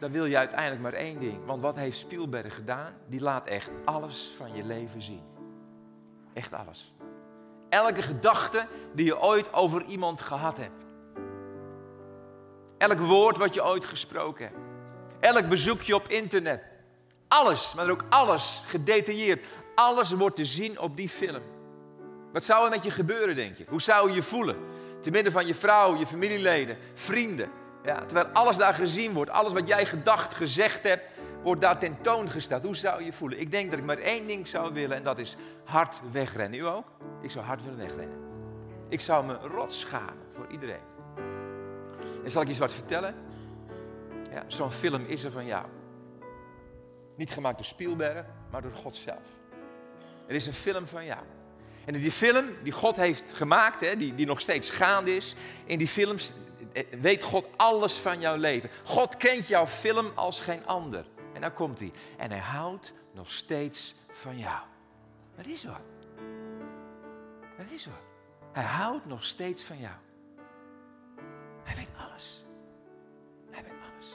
dan 0.00 0.12
wil 0.12 0.24
je 0.24 0.36
uiteindelijk 0.36 0.80
maar 0.80 0.92
één 0.92 1.20
ding. 1.20 1.44
Want 1.44 1.62
wat 1.62 1.76
heeft 1.76 1.98
Spielberg 1.98 2.54
gedaan? 2.54 2.94
Die 3.06 3.20
laat 3.20 3.46
echt 3.46 3.70
alles 3.84 4.32
van 4.36 4.54
je 4.54 4.64
leven 4.64 5.02
zien. 5.02 5.22
Echt 6.32 6.52
alles. 6.52 6.94
Elke 7.68 8.02
gedachte 8.02 8.66
die 8.92 9.04
je 9.04 9.20
ooit 9.20 9.52
over 9.52 9.82
iemand 9.84 10.20
gehad 10.20 10.56
hebt. 10.56 10.84
Elk 12.78 13.00
woord 13.00 13.36
wat 13.36 13.54
je 13.54 13.64
ooit 13.64 13.84
gesproken 13.84 14.44
hebt. 14.44 14.58
Elk 15.20 15.48
bezoekje 15.48 15.94
op 15.94 16.08
internet. 16.08 16.62
Alles, 17.28 17.74
maar 17.74 17.90
ook 17.90 18.04
alles 18.08 18.62
gedetailleerd. 18.66 19.44
Alles 19.74 20.12
wordt 20.12 20.36
te 20.36 20.44
zien 20.44 20.78
op 20.78 20.96
die 20.96 21.08
film. 21.08 21.42
Wat 22.32 22.44
zou 22.44 22.64
er 22.64 22.70
met 22.70 22.84
je 22.84 22.90
gebeuren, 22.90 23.36
denk 23.36 23.56
je? 23.56 23.64
Hoe 23.68 23.80
zou 23.80 24.08
je 24.08 24.14
je 24.14 24.22
voelen? 24.22 24.56
Te 25.02 25.10
midden 25.10 25.32
van 25.32 25.46
je 25.46 25.54
vrouw, 25.54 25.96
je 25.96 26.06
familieleden, 26.06 26.76
vrienden. 26.94 27.50
Ja, 27.84 28.04
terwijl 28.06 28.26
alles 28.26 28.56
daar 28.56 28.74
gezien 28.74 29.12
wordt, 29.12 29.30
alles 29.30 29.52
wat 29.52 29.68
jij 29.68 29.86
gedacht, 29.86 30.34
gezegd 30.34 30.82
hebt, 30.82 31.04
wordt 31.42 31.60
daar 31.60 31.78
tentoongesteld. 31.78 32.64
Hoe 32.64 32.76
zou 32.76 33.04
je 33.04 33.12
voelen? 33.12 33.40
Ik 33.40 33.52
denk 33.52 33.70
dat 33.70 33.78
ik 33.78 33.84
maar 33.84 33.98
één 33.98 34.26
ding 34.26 34.48
zou 34.48 34.72
willen 34.72 34.96
en 34.96 35.02
dat 35.02 35.18
is 35.18 35.36
hard 35.64 36.00
wegrennen. 36.12 36.60
U 36.60 36.66
ook? 36.66 36.86
Ik 37.20 37.30
zou 37.30 37.44
hard 37.44 37.62
willen 37.62 37.78
wegrennen. 37.78 38.18
Ik 38.88 39.00
zou 39.00 39.26
me 39.26 39.34
rot 39.34 39.72
schamen 39.72 40.26
voor 40.34 40.46
iedereen. 40.50 40.88
En 42.24 42.30
zal 42.30 42.42
ik 42.42 42.48
eens 42.48 42.58
wat 42.58 42.72
vertellen? 42.72 43.14
Ja, 44.30 44.44
Zo'n 44.46 44.70
film 44.70 45.04
is 45.06 45.24
er 45.24 45.30
van 45.30 45.46
jou. 45.46 45.66
Niet 47.16 47.30
gemaakt 47.30 47.56
door 47.56 47.66
Spielberg, 47.66 48.26
maar 48.50 48.62
door 48.62 48.72
God 48.72 48.96
zelf. 48.96 49.26
Er 50.26 50.34
is 50.34 50.46
een 50.46 50.52
film 50.52 50.86
van 50.86 51.04
jou. 51.04 51.20
En 51.84 51.94
in 51.94 52.00
die 52.00 52.12
film 52.12 52.46
die 52.62 52.72
God 52.72 52.96
heeft 52.96 53.32
gemaakt, 53.32 53.80
hè, 53.80 53.96
die, 53.96 54.14
die 54.14 54.26
nog 54.26 54.40
steeds 54.40 54.70
gaande 54.70 55.16
is, 55.16 55.34
in 55.64 55.78
die 55.78 55.88
films 55.88 56.32
weet 57.00 57.22
God 57.22 57.46
alles 57.56 57.98
van 57.98 58.20
jouw 58.20 58.36
leven. 58.36 58.70
God 58.84 59.16
kent 59.16 59.48
jouw 59.48 59.66
film 59.66 60.12
als 60.14 60.40
geen 60.40 60.66
ander. 60.66 61.04
En 61.32 61.40
daar 61.40 61.52
komt 61.52 61.78
hij. 61.78 61.92
En 62.16 62.30
hij 62.30 62.40
houdt 62.40 62.92
nog 63.12 63.30
steeds 63.30 63.94
van 64.10 64.38
jou. 64.38 64.60
Dat 65.36 65.46
is 65.46 65.60
zo. 65.60 65.76
Dat 67.56 67.70
is 67.70 67.82
zo. 67.82 67.90
Hij 68.52 68.64
houdt 68.64 69.06
nog 69.06 69.24
steeds 69.24 69.62
van 69.62 69.78
jou. 69.78 69.94
Hij 71.62 71.76
weet 71.76 71.88
alles. 72.08 72.44
Hij 73.50 73.62
weet 73.62 73.72
alles. 73.92 74.12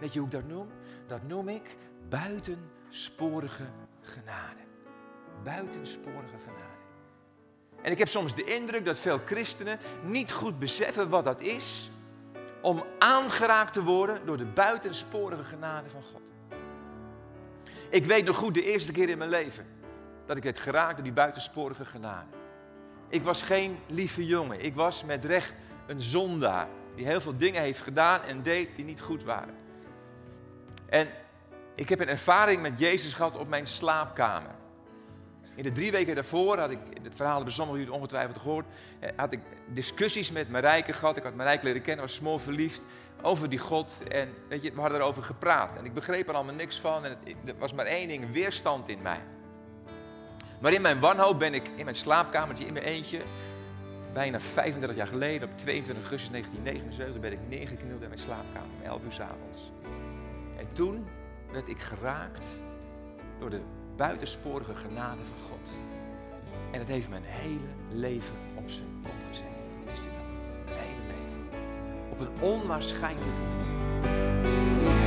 Weet 0.00 0.12
je 0.12 0.18
hoe 0.18 0.28
ik 0.28 0.34
dat 0.34 0.46
noem? 0.46 0.70
Dat 1.06 1.22
noem 1.22 1.48
ik 1.48 1.76
buitensporige 2.08 3.66
genade. 4.00 4.60
Buitensporige 5.42 6.38
genade. 6.44 6.73
En 7.84 7.92
ik 7.92 7.98
heb 7.98 8.08
soms 8.08 8.34
de 8.34 8.44
indruk 8.44 8.84
dat 8.84 8.98
veel 8.98 9.20
christenen 9.24 9.78
niet 10.02 10.32
goed 10.32 10.58
beseffen 10.58 11.08
wat 11.08 11.24
dat 11.24 11.40
is 11.40 11.90
om 12.60 12.84
aangeraakt 12.98 13.72
te 13.72 13.82
worden 13.82 14.26
door 14.26 14.36
de 14.36 14.44
buitensporige 14.44 15.44
genade 15.44 15.90
van 15.90 16.02
God. 16.02 16.20
Ik 17.88 18.04
weet 18.04 18.24
nog 18.24 18.36
goed 18.36 18.54
de 18.54 18.64
eerste 18.64 18.92
keer 18.92 19.08
in 19.08 19.18
mijn 19.18 19.30
leven 19.30 19.66
dat 20.26 20.36
ik 20.36 20.42
werd 20.42 20.58
geraakt 20.58 20.94
door 20.94 21.04
die 21.04 21.12
buitensporige 21.12 21.84
genade. 21.84 22.26
Ik 23.08 23.22
was 23.22 23.42
geen 23.42 23.78
lieve 23.86 24.26
jongen. 24.26 24.64
Ik 24.64 24.74
was 24.74 25.04
met 25.04 25.24
recht 25.24 25.52
een 25.86 26.02
zondaar 26.02 26.68
die 26.94 27.06
heel 27.06 27.20
veel 27.20 27.36
dingen 27.36 27.62
heeft 27.62 27.82
gedaan 27.82 28.22
en 28.22 28.42
deed 28.42 28.68
die 28.76 28.84
niet 28.84 29.00
goed 29.00 29.24
waren. 29.24 29.54
En 30.86 31.08
ik 31.74 31.88
heb 31.88 32.00
een 32.00 32.08
ervaring 32.08 32.62
met 32.62 32.78
Jezus 32.78 33.14
gehad 33.14 33.36
op 33.38 33.48
mijn 33.48 33.66
slaapkamer. 33.66 34.54
In 35.54 35.62
de 35.62 35.72
drie 35.72 35.92
weken 35.92 36.14
daarvoor 36.14 36.58
had 36.58 36.70
ik, 36.70 36.78
het 37.02 37.14
verhaal 37.14 37.36
hebben 37.36 37.54
sommigen 37.54 37.80
jullie 37.80 37.94
ongetwijfeld 37.94 38.38
gehoord, 38.38 38.66
eh, 39.00 39.10
had 39.16 39.32
ik 39.32 39.40
discussies 39.66 40.30
met 40.30 40.50
Marijke 40.50 40.92
gehad. 40.92 41.16
Ik 41.16 41.22
had 41.22 41.34
Marijke 41.34 41.64
leren 41.64 41.82
kennen, 41.82 42.04
was 42.04 42.14
smoor 42.14 42.40
verliefd 42.40 42.86
over 43.22 43.48
die 43.48 43.58
God. 43.58 44.02
En 44.08 44.28
weet 44.48 44.62
je, 44.62 44.72
we 44.72 44.80
hadden 44.80 45.00
erover 45.00 45.22
gepraat. 45.22 45.76
En 45.78 45.84
ik 45.84 45.94
begreep 45.94 46.28
er 46.28 46.34
allemaal 46.34 46.54
niks 46.54 46.80
van. 46.80 47.04
En 47.04 47.10
het, 47.10 47.18
er 47.48 47.58
was 47.58 47.72
maar 47.72 47.86
één 47.86 48.08
ding, 48.08 48.32
weerstand 48.32 48.88
in 48.88 49.02
mij. 49.02 49.20
Maar 50.60 50.72
in 50.72 50.82
mijn 50.82 51.00
wanhoop 51.00 51.38
ben 51.38 51.54
ik 51.54 51.68
in 51.76 51.84
mijn 51.84 51.96
slaapkamertje 51.96 52.66
in 52.66 52.72
mijn 52.72 52.84
eentje, 52.84 53.20
bijna 54.12 54.40
35 54.40 54.96
jaar 54.96 55.06
geleden, 55.06 55.48
op 55.48 55.58
22 55.58 56.02
augustus 56.04 56.30
1979, 56.30 57.20
ben 57.20 57.32
ik 57.32 57.38
neergeknield 57.48 58.02
in 58.02 58.08
mijn 58.08 58.20
slaapkamer, 58.20 58.68
om 58.80 58.86
11 58.86 59.02
uur 59.04 59.12
s 59.12 59.20
avonds. 59.20 59.72
En 60.56 60.68
toen 60.72 61.06
werd 61.52 61.68
ik 61.68 61.80
geraakt 61.80 62.46
door 63.38 63.50
de 63.50 63.60
buitensporige 63.96 64.74
genade 64.74 65.24
van 65.24 65.38
God. 65.50 65.78
En 66.70 66.78
het 66.78 66.88
heeft 66.88 67.08
mijn 67.08 67.22
hele 67.24 67.68
leven 67.90 68.36
op 68.54 68.70
zijn 68.70 69.00
kop 69.02 69.14
gezet. 69.28 69.44
Wist 69.84 70.02
u 70.02 70.04
dat? 70.04 70.64
Mijn 70.64 70.78
hele 70.78 71.02
leven. 71.06 71.60
Op 72.10 72.20
een 72.20 72.40
onwaarschijnlijke 72.40 73.30
manier. 73.30 75.03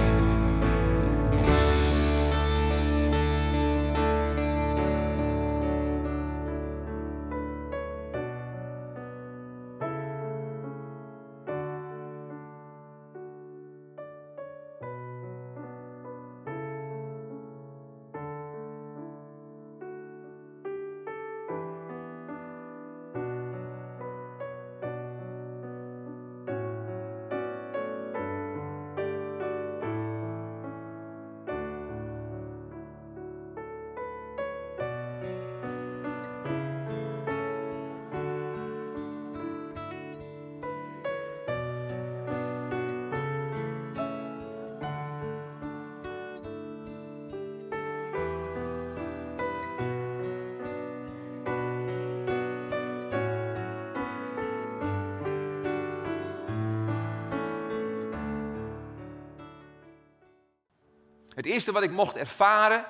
Eerste 61.47 61.71
wat 61.71 61.83
ik 61.83 61.91
mocht 61.91 62.15
ervaren, 62.15 62.85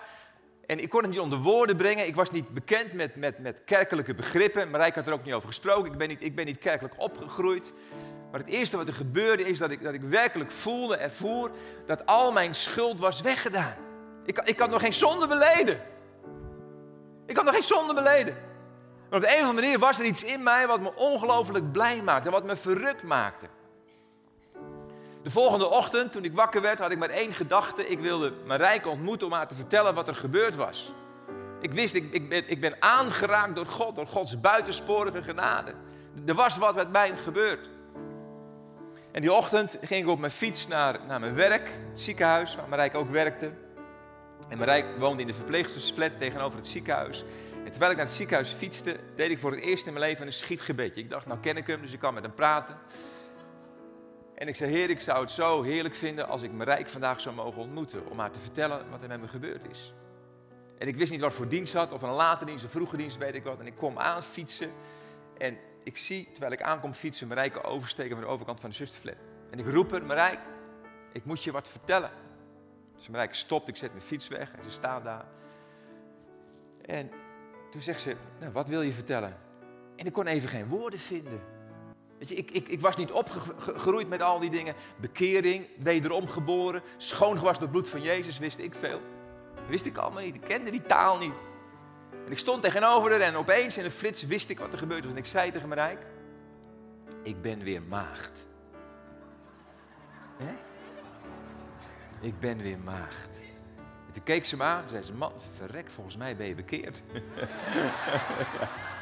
en 0.66 0.80
ik 0.80 0.90
kon 0.90 1.02
het 1.02 1.10
niet 1.10 1.20
onder 1.20 1.40
woorden 1.40 1.76
brengen, 1.76 2.08
ik 2.08 2.16
was 2.16 2.32
niet 2.32 2.50
bekend 2.50 2.94
met, 2.94 3.16
met, 3.16 3.40
met 3.40 3.62
kerkelijke 3.66 4.14
begrippen, 4.14 4.70
Marijke 4.70 5.00
had 5.00 5.08
er 5.08 5.14
ook 5.14 5.24
niet 5.24 5.34
over 5.34 5.48
gesproken, 5.48 5.92
ik 5.92 5.98
ben 5.98 6.08
niet, 6.08 6.24
ik 6.24 6.36
ben 6.36 6.46
niet 6.46 6.58
kerkelijk 6.58 6.96
opgegroeid. 6.98 7.74
Maar 8.32 8.40
het 8.40 8.50
eerste 8.50 8.78
wat 8.78 8.88
er 8.88 8.94
gebeurde 8.94 9.48
is 9.48 9.58
dat 9.58 9.72
ik, 9.72 9.84
dat 9.84 9.94
ik 9.94 10.02
werkelijk 10.02 10.52
voelde, 10.52 10.98
ervoer, 10.98 11.52
dat 11.86 12.06
al 12.06 12.32
mijn 12.32 12.56
schuld 12.56 13.00
was 13.00 13.22
weggedaan. 13.22 13.76
Ik, 14.26 14.40
ik 14.44 14.60
had 14.60 14.70
nog 14.70 14.82
geen 14.82 14.94
zonde 14.94 15.28
beleden. 15.28 15.82
Ik 17.26 17.36
had 17.36 17.46
nog 17.46 17.54
geen 17.54 17.64
zonde 17.64 17.94
beleden. 17.94 18.38
Maar 19.10 19.20
op 19.20 19.26
de 19.26 19.36
een 19.36 19.42
of 19.42 19.48
andere 19.48 19.62
manier 19.62 19.80
was 19.80 20.00
er 20.00 20.06
iets 20.06 20.24
in 20.24 20.44
mij 20.44 20.68
wat 20.68 20.82
me 20.82 20.96
ongelooflijk 20.96 21.72
blij 21.72 22.02
maakte, 22.02 22.32
wat 22.32 22.46
me 22.46 22.56
verrukt 22.56 23.04
maakte. 23.04 23.48
De 25.28 25.34
volgende 25.34 25.70
ochtend, 25.70 26.12
toen 26.12 26.24
ik 26.24 26.34
wakker 26.34 26.62
werd, 26.62 26.80
had 26.80 26.92
ik 26.92 26.98
maar 26.98 27.10
één 27.10 27.34
gedachte. 27.34 27.88
Ik 27.88 28.00
wilde 28.00 28.34
Marijke 28.46 28.90
ontmoeten 28.90 29.28
om 29.28 29.34
haar 29.34 29.48
te 29.48 29.56
vertellen 29.56 29.94
wat 29.94 30.08
er 30.08 30.16
gebeurd 30.16 30.56
was. 30.56 30.94
Ik 31.62 31.74
wist, 31.74 31.94
ik, 31.94 32.14
ik, 32.14 32.30
ben, 32.30 32.50
ik 32.50 32.62
ben 32.62 32.76
aangeraakt 32.80 33.56
door 33.56 33.66
God, 33.66 33.96
door 33.96 34.08
Gods 34.08 34.40
buitensporige 34.40 35.24
genade. 35.24 35.74
Er 36.26 36.34
was 36.34 36.58
wat 36.58 36.76
met 36.76 36.92
mij 36.92 37.16
gebeurd. 37.24 37.70
En 39.12 39.22
die 39.22 39.34
ochtend 39.34 39.78
ging 39.82 40.04
ik 40.04 40.10
op 40.10 40.20
mijn 40.20 40.32
fiets 40.32 40.68
naar, 40.68 41.00
naar 41.08 41.20
mijn 41.20 41.36
werk, 41.36 41.72
het 41.90 42.00
ziekenhuis, 42.00 42.56
waar 42.56 42.70
Marijke 42.70 42.98
ook 42.98 43.10
werkte. 43.10 43.52
En 44.50 44.58
Marijke 44.58 45.00
woonde 45.00 45.22
in 45.22 45.28
de 45.28 45.34
verpleegstersflat 45.34 46.20
tegenover 46.20 46.58
het 46.58 46.68
ziekenhuis. 46.68 47.24
En 47.66 47.70
terwijl 47.72 47.92
ik 47.92 47.98
naar 47.98 48.06
het 48.06 48.16
ziekenhuis 48.16 48.52
fietste, 48.52 49.00
deed 49.16 49.32
ik 49.32 49.40
voor 49.40 49.52
het 49.52 49.64
eerst 49.64 49.86
in 49.86 49.94
mijn 49.94 50.06
leven 50.06 50.26
een 50.26 50.34
schietgebedje. 50.34 51.02
Ik 51.02 51.10
dacht, 51.10 51.26
nou 51.26 51.40
ken 51.40 51.58
ik 51.58 51.68
hem, 51.68 51.82
dus 51.82 51.92
ik 51.92 52.00
kan 52.00 52.14
met 52.14 52.24
hem 52.24 52.34
praten. 52.34 52.78
En 54.38 54.48
ik 54.48 54.56
zei, 54.56 54.72
Heer, 54.72 54.90
ik 54.90 55.02
zou 55.02 55.22
het 55.22 55.32
zo 55.32 55.62
heerlijk 55.62 55.96
vinden 55.96 56.28
als 56.28 56.42
ik 56.42 56.52
Marijke 56.52 56.90
vandaag 56.90 57.22
zou 57.22 57.36
mogen 57.36 57.62
ontmoeten. 57.62 58.10
Om 58.10 58.20
haar 58.20 58.32
te 58.32 58.40
vertellen 58.40 58.90
wat 58.90 59.02
er 59.02 59.08
met 59.08 59.22
me 59.22 59.28
gebeurd 59.28 59.70
is. 59.70 59.94
En 60.78 60.88
ik 60.88 60.96
wist 60.96 61.12
niet 61.12 61.22
wat 61.22 61.34
voor 61.34 61.48
dienst 61.48 61.74
had, 61.74 61.92
of 61.92 62.02
een 62.02 62.10
late 62.10 62.46
dienst, 62.46 62.64
een 62.64 62.70
vroege 62.70 62.98
dienst, 62.98 63.18
weet 63.18 63.36
ik 63.36 63.44
wat. 63.44 63.60
En 63.60 63.66
ik 63.66 63.76
kom 63.76 63.98
aan 63.98 64.24
fietsen. 64.24 64.72
En 65.38 65.58
ik 65.84 65.98
zie, 65.98 66.28
terwijl 66.32 66.52
ik 66.52 66.62
aankom 66.62 66.94
fietsen, 66.94 67.28
Marijke 67.28 67.64
oversteken 67.64 68.12
van 68.12 68.22
de 68.22 68.32
overkant 68.32 68.60
van 68.60 68.70
de 68.70 68.76
zusterflat. 68.76 69.16
En 69.50 69.60
ik 69.60 69.68
roep 69.68 69.92
haar, 69.92 70.06
Marijke, 70.06 70.42
ik 71.14 71.26
moet 71.26 71.44
je 71.44 71.52
wat 71.52 71.70
vertellen. 71.70 72.12
Dus 72.96 73.08
Marijke 73.08 73.36
stopt, 73.36 73.68
ik 73.68 73.76
zet 73.76 73.92
mijn 73.92 74.04
fiets 74.04 74.28
weg 74.28 74.52
en 74.52 74.64
ze 74.64 74.72
staat 74.72 75.04
daar. 75.04 75.26
En 76.82 77.12
toen 77.72 77.82
zegt 77.82 78.02
ze, 78.02 78.16
nou, 78.40 78.52
wat 78.52 78.68
wil 78.68 78.82
je 78.82 78.94
vertellen? 78.94 79.38
En 79.96 80.06
ik 80.06 80.14
kon 80.14 80.28
even 80.28 80.50
geen 80.50 80.68
woorden 80.68 81.00
vinden. 81.00 81.42
Weet 82.18 82.28
je, 82.28 82.36
ik, 82.36 82.52
ik, 82.52 82.68
ik 82.68 82.82
was 82.82 82.96
niet 82.96 83.12
opgegroeid 83.12 84.10
met 84.10 84.22
al 84.22 84.40
die 84.40 84.50
dingen. 84.50 84.76
Bekering, 84.98 85.68
wederom 85.78 86.28
geboren, 86.28 86.82
schoongewassen 86.98 87.60
door 87.60 87.62
het 87.62 87.72
bloed 87.72 87.90
van 87.90 88.02
Jezus, 88.02 88.38
wist 88.38 88.58
ik 88.58 88.76
veel. 88.76 89.02
Wist 89.68 89.86
ik 89.86 89.98
allemaal 89.98 90.24
niet, 90.24 90.36
ik 90.36 90.42
kende 90.42 90.72
die 90.72 90.86
taal 90.86 91.18
niet. 91.18 91.34
En 92.26 92.32
ik 92.32 92.38
stond 92.38 92.62
tegenover 92.62 93.12
haar 93.12 93.20
en 93.20 93.36
opeens 93.36 93.78
in 93.78 93.86
een 93.86 93.92
flits 93.92 94.24
wist 94.24 94.50
ik 94.50 94.60
wat 94.60 94.72
er 94.72 94.78
gebeurd 94.78 95.04
was. 95.04 95.12
En 95.12 95.18
ik 95.18 95.26
zei 95.26 95.52
tegen 95.52 95.68
Marijk, 95.68 96.06
ik 97.24 97.42
ben 97.42 97.64
weer 97.64 97.82
maagd. 97.82 98.46
Ik 102.20 102.40
ben 102.40 102.58
weer 102.58 102.80
maagd. 102.80 103.30
En 104.08 104.14
toen 104.14 104.24
keek 104.24 104.46
ze 104.46 104.58
me 104.58 104.64
aan 104.64 104.84
en 104.84 104.90
zei 104.90 105.04
ze, 105.04 105.14
man, 105.14 105.32
verrek, 105.56 105.90
volgens 105.90 106.18
mij 106.18 106.36
ben 106.36 106.48
je 106.48 106.56
bekeerd. 106.56 107.02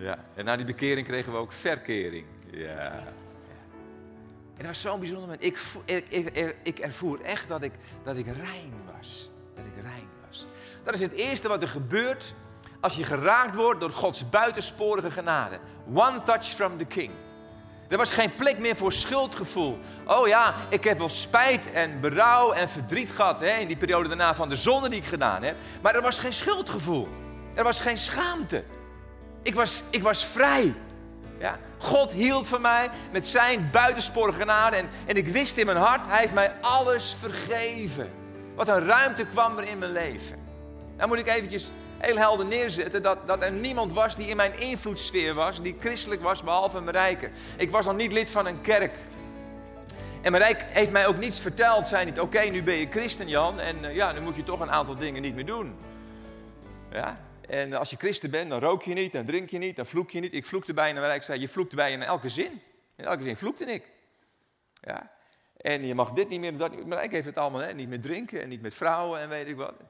Ja, 0.00 0.18
en 0.34 0.44
na 0.44 0.56
die 0.56 0.66
bekering 0.66 1.06
kregen 1.06 1.32
we 1.32 1.38
ook 1.38 1.52
verkering. 1.52 2.26
Ja. 2.50 2.92
En 4.56 4.56
dat 4.56 4.66
was 4.66 4.80
zo'n 4.80 4.98
bijzonder 4.98 5.28
moment. 5.28 5.44
Ik, 5.44 5.58
ik, 5.84 6.08
ik, 6.08 6.56
ik, 6.62 6.78
ervoer 6.78 7.20
echt 7.20 7.48
dat 7.48 7.62
ik, 7.62 7.72
dat 8.04 8.16
ik 8.16 8.26
rein 8.26 8.72
was. 8.96 9.30
Dat 9.54 9.64
ik 9.64 9.82
rein 9.82 10.08
was. 10.28 10.46
Dat 10.84 10.94
is 10.94 11.00
het 11.00 11.12
eerste 11.12 11.48
wat 11.48 11.62
er 11.62 11.68
gebeurt 11.68 12.34
als 12.80 12.96
je 12.96 13.04
geraakt 13.04 13.54
wordt 13.54 13.80
door 13.80 13.90
Gods 13.90 14.28
buitensporige 14.28 15.10
genade. 15.10 15.58
One 15.94 16.22
touch 16.22 16.44
from 16.44 16.78
the 16.78 16.84
King. 16.84 17.10
Er 17.88 17.96
was 17.96 18.12
geen 18.12 18.34
plek 18.34 18.58
meer 18.58 18.76
voor 18.76 18.92
schuldgevoel. 18.92 19.78
Oh 20.06 20.28
ja, 20.28 20.54
ik 20.68 20.84
heb 20.84 20.98
wel 20.98 21.08
spijt 21.08 21.72
en 21.72 22.00
berouw 22.00 22.52
en 22.52 22.68
verdriet 22.68 23.12
gehad 23.12 23.40
hè, 23.40 23.56
in 23.56 23.66
die 23.66 23.76
periode 23.76 24.08
daarna 24.08 24.34
van 24.34 24.48
de 24.48 24.56
zonde 24.56 24.88
die 24.88 25.00
ik 25.00 25.06
gedaan 25.06 25.42
heb. 25.42 25.56
Maar 25.82 25.94
er 25.94 26.02
was 26.02 26.18
geen 26.18 26.32
schuldgevoel. 26.32 27.08
Er 27.54 27.64
was 27.64 27.80
geen 27.80 27.98
schaamte. 27.98 28.64
Ik 29.42 29.54
was, 29.54 29.82
ik 29.90 30.02
was 30.02 30.26
vrij. 30.26 30.74
Ja, 31.38 31.58
God 31.78 32.12
hield 32.12 32.46
van 32.46 32.60
mij 32.60 32.90
met 33.12 33.26
zijn 33.26 33.68
buitensporige 33.72 34.38
genade. 34.38 34.76
En, 34.76 34.88
en 35.06 35.16
ik 35.16 35.28
wist 35.28 35.56
in 35.56 35.66
mijn 35.66 35.78
hart, 35.78 36.06
hij 36.06 36.20
heeft 36.20 36.34
mij 36.34 36.52
alles 36.60 37.16
vergeven. 37.20 38.10
Wat 38.54 38.68
een 38.68 38.86
ruimte 38.86 39.26
kwam 39.26 39.58
er 39.58 39.68
in 39.68 39.78
mijn 39.78 39.92
leven. 39.92 40.38
Dan 40.96 41.08
moet 41.08 41.18
ik 41.18 41.28
eventjes 41.28 41.70
heel 41.98 42.16
helder 42.16 42.46
neerzetten 42.46 43.02
dat, 43.02 43.18
dat 43.26 43.42
er 43.42 43.52
niemand 43.52 43.92
was 43.92 44.16
die 44.16 44.28
in 44.28 44.36
mijn 44.36 44.60
invloedssfeer 44.60 45.34
was, 45.34 45.62
die 45.62 45.76
christelijk 45.80 46.22
was, 46.22 46.42
behalve 46.42 46.80
Marijke. 46.80 47.30
Ik 47.56 47.70
was 47.70 47.86
nog 47.86 47.96
niet 47.96 48.12
lid 48.12 48.30
van 48.30 48.46
een 48.46 48.60
kerk. 48.60 48.92
En 50.22 50.32
Marijke 50.32 50.64
heeft 50.68 50.90
mij 50.90 51.06
ook 51.06 51.16
niets 51.16 51.40
verteld. 51.40 51.86
Zei 51.86 52.04
niet, 52.04 52.20
oké, 52.20 52.40
nu 52.40 52.62
ben 52.62 52.74
je 52.74 52.86
christen 52.90 53.28
Jan 53.28 53.60
en 53.60 53.76
uh, 53.84 53.94
ja, 53.94 54.12
dan 54.12 54.22
moet 54.22 54.36
je 54.36 54.44
toch 54.44 54.60
een 54.60 54.70
aantal 54.70 54.96
dingen 54.96 55.22
niet 55.22 55.34
meer 55.34 55.46
doen. 55.46 55.74
Ja, 56.92 57.18
en 57.50 57.72
als 57.72 57.90
je 57.90 57.96
christen 57.96 58.30
bent, 58.30 58.50
dan 58.50 58.60
rook 58.60 58.82
je 58.82 58.94
niet, 58.94 59.12
dan 59.12 59.26
drink 59.26 59.50
je 59.50 59.58
niet, 59.58 59.76
dan 59.76 59.86
vloek 59.86 60.10
je 60.10 60.20
niet. 60.20 60.34
Ik 60.34 60.46
vloekte 60.46 60.74
bijna, 60.74 61.00
maar 61.00 61.14
ik 61.14 61.22
zei, 61.22 61.40
je 61.40 61.48
vloekte 61.48 61.76
bijna 61.76 62.02
in 62.02 62.08
elke 62.08 62.28
zin. 62.28 62.62
In 62.96 63.04
elke 63.04 63.22
zin 63.22 63.36
vloekte 63.36 63.64
ik. 63.64 63.84
Ja. 64.80 65.12
En 65.56 65.86
je 65.86 65.94
mag 65.94 66.12
dit 66.12 66.28
niet 66.28 66.40
meer, 66.40 66.56
dat 66.56 66.76
niet 66.76 66.86
Maar 66.86 67.04
ik 67.04 67.10
heeft 67.10 67.26
het 67.26 67.38
allemaal, 67.38 67.60
hè, 67.60 67.72
niet 67.72 67.88
meer 67.88 68.00
drinken 68.00 68.42
en 68.42 68.48
niet 68.48 68.62
met 68.62 68.74
vrouwen 68.74 69.20
en 69.20 69.28
weet 69.28 69.48
ik 69.48 69.56
wat. 69.56 69.74
Ze 69.78 69.86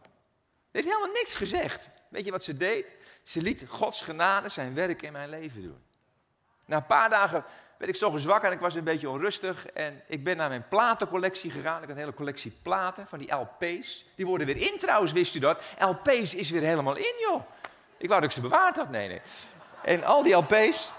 heeft 0.71 0.87
helemaal 0.87 1.13
niks 1.15 1.35
gezegd. 1.35 1.89
Weet 2.09 2.25
je 2.25 2.31
wat 2.31 2.45
ze 2.45 2.57
deed? 2.57 2.87
Ze 3.23 3.43
liet 3.43 3.65
Gods 3.69 4.03
genade 4.03 4.49
zijn 4.49 4.75
werk 4.75 5.03
in 5.03 5.13
mijn 5.13 5.29
leven 5.29 5.63
doen. 5.63 5.83
Na 6.65 6.77
een 6.77 6.87
paar 6.87 7.11
dagen 7.11 7.45
werd 7.81 7.93
ik 7.93 7.99
zo 7.99 8.17
zwak 8.17 8.43
en 8.43 8.53
ik 8.53 8.61
was 8.61 8.75
een 8.75 8.85
beetje 8.85 9.09
onrustig. 9.09 9.67
En 9.67 10.03
ik 10.07 10.25
ben 10.25 10.37
naar 10.37 10.49
mijn 10.49 10.69
platencollectie 10.69 11.51
gegaan. 11.51 11.77
Ik 11.77 11.89
had 11.89 11.91
een 11.91 12.03
hele 12.03 12.15
collectie 12.15 12.53
platen 12.63 13.07
van 13.09 13.19
die 13.19 13.35
LP's. 13.35 14.07
Die 14.15 14.27
worden 14.27 14.47
weer 14.47 14.57
in 14.57 14.79
trouwens, 14.79 15.13
wist 15.13 15.35
u 15.35 15.39
dat? 15.39 15.61
LP's 15.79 16.35
is 16.35 16.51
weer 16.51 16.63
helemaal 16.63 16.97
in, 16.97 17.15
joh. 17.21 17.43
Ik 17.97 18.09
wou 18.09 18.21
dat 18.21 18.31
ik 18.31 18.37
ze 18.37 18.41
bewaard 18.41 18.77
had. 18.77 18.91
Nee, 18.91 19.09
nee. 19.09 19.21
En 19.85 20.05
al 20.05 20.23
die 20.23 20.35
LP's. 20.35 20.93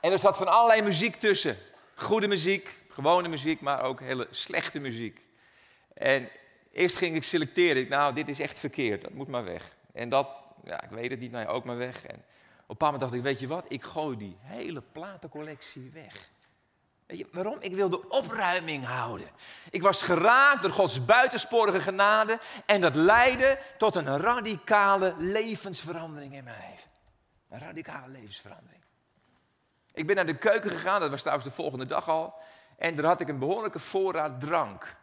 En 0.00 0.12
er 0.12 0.18
zat 0.18 0.36
van 0.36 0.48
allerlei 0.48 0.82
muziek 0.82 1.16
tussen. 1.16 1.56
Goede 1.94 2.28
muziek, 2.28 2.78
gewone 2.88 3.28
muziek, 3.28 3.60
maar 3.60 3.82
ook 3.82 4.00
hele 4.00 4.26
slechte 4.30 4.78
muziek. 4.78 5.20
En 5.94 6.28
eerst 6.72 6.96
ging 6.96 7.16
ik 7.16 7.24
selecteren. 7.24 7.82
Ik, 7.82 7.88
nou, 7.88 8.14
dit 8.14 8.28
is 8.28 8.40
echt 8.40 8.58
verkeerd, 8.58 9.02
dat 9.02 9.12
moet 9.12 9.28
maar 9.28 9.44
weg. 9.44 9.70
En 9.92 10.08
dat, 10.08 10.42
ja, 10.64 10.82
ik 10.82 10.90
weet 10.90 11.10
het 11.10 11.20
niet, 11.20 11.32
nou 11.32 11.46
ook 11.46 11.64
maar 11.64 11.78
weg. 11.78 12.06
En 12.06 12.24
een 12.72 12.78
paar 12.78 12.92
moment 12.92 13.10
dacht 13.10 13.14
ik, 13.14 13.22
weet 13.22 13.40
je 13.40 13.46
wat, 13.46 13.64
ik 13.68 13.82
gooi 13.82 14.16
die 14.16 14.36
hele 14.40 14.80
platencollectie 14.80 15.90
weg. 15.92 16.30
Weet 17.06 17.18
je, 17.18 17.28
waarom? 17.32 17.56
Ik 17.60 17.74
wilde 17.74 18.08
opruiming 18.08 18.84
houden. 18.84 19.28
Ik 19.70 19.82
was 19.82 20.02
geraakt 20.02 20.62
door 20.62 20.70
Gods 20.70 21.04
buitensporige 21.04 21.80
genade 21.80 22.38
en 22.66 22.80
dat 22.80 22.94
leidde 22.94 23.58
tot 23.78 23.96
een 23.96 24.18
radicale 24.18 25.14
levensverandering 25.18 26.34
in 26.34 26.44
mijn 26.44 26.56
leven. 26.70 26.90
Een 27.48 27.58
radicale 27.58 28.08
levensverandering. 28.08 28.82
Ik 29.92 30.06
ben 30.06 30.16
naar 30.16 30.26
de 30.26 30.38
keuken 30.38 30.70
gegaan, 30.70 31.00
dat 31.00 31.10
was 31.10 31.20
trouwens 31.20 31.48
de 31.48 31.54
volgende 31.54 31.86
dag 31.86 32.08
al. 32.08 32.34
En 32.76 32.96
daar 32.96 33.04
had 33.04 33.20
ik 33.20 33.28
een 33.28 33.38
behoorlijke 33.38 33.78
voorraad 33.78 34.40
drank. 34.40 34.96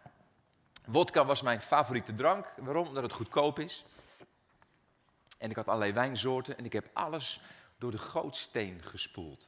Wodka 0.86 1.26
was 1.26 1.42
mijn 1.42 1.62
favoriete 1.62 2.16
drank. 2.16 2.46
Waarom? 2.58 2.88
Omdat 2.88 3.04
het 3.04 3.14
goedkoop 3.14 3.60
is. 3.60 3.86
En 5.38 5.50
ik 5.50 5.56
had 5.56 5.68
allerlei 5.68 5.94
wijnsoorten 5.94 6.58
en 6.58 6.66
ik 6.66 6.74
heb 6.74 6.90
alles 6.94 7.42
door 7.80 7.92
de 7.92 7.98
gootsteen 7.98 8.82
gespoeld. 8.84 9.48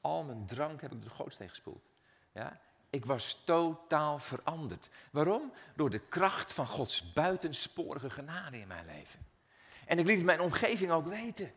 Al 0.00 0.24
mijn 0.24 0.46
drank 0.46 0.80
heb 0.80 0.92
ik 0.92 1.00
door 1.00 1.10
de 1.10 1.16
gootsteen 1.16 1.48
gespoeld. 1.48 1.84
Ja? 2.32 2.60
Ik 2.90 3.04
was 3.04 3.42
totaal 3.44 4.18
veranderd. 4.18 4.88
Waarom? 5.10 5.52
Door 5.74 5.90
de 5.90 5.98
kracht 5.98 6.52
van 6.52 6.66
Gods 6.66 7.12
buitensporige 7.12 8.10
genade 8.10 8.60
in 8.60 8.66
mijn 8.66 8.86
leven. 8.86 9.26
En 9.86 9.98
ik 9.98 10.06
liet 10.06 10.24
mijn 10.24 10.40
omgeving 10.40 10.90
ook 10.90 11.06
weten. 11.06 11.52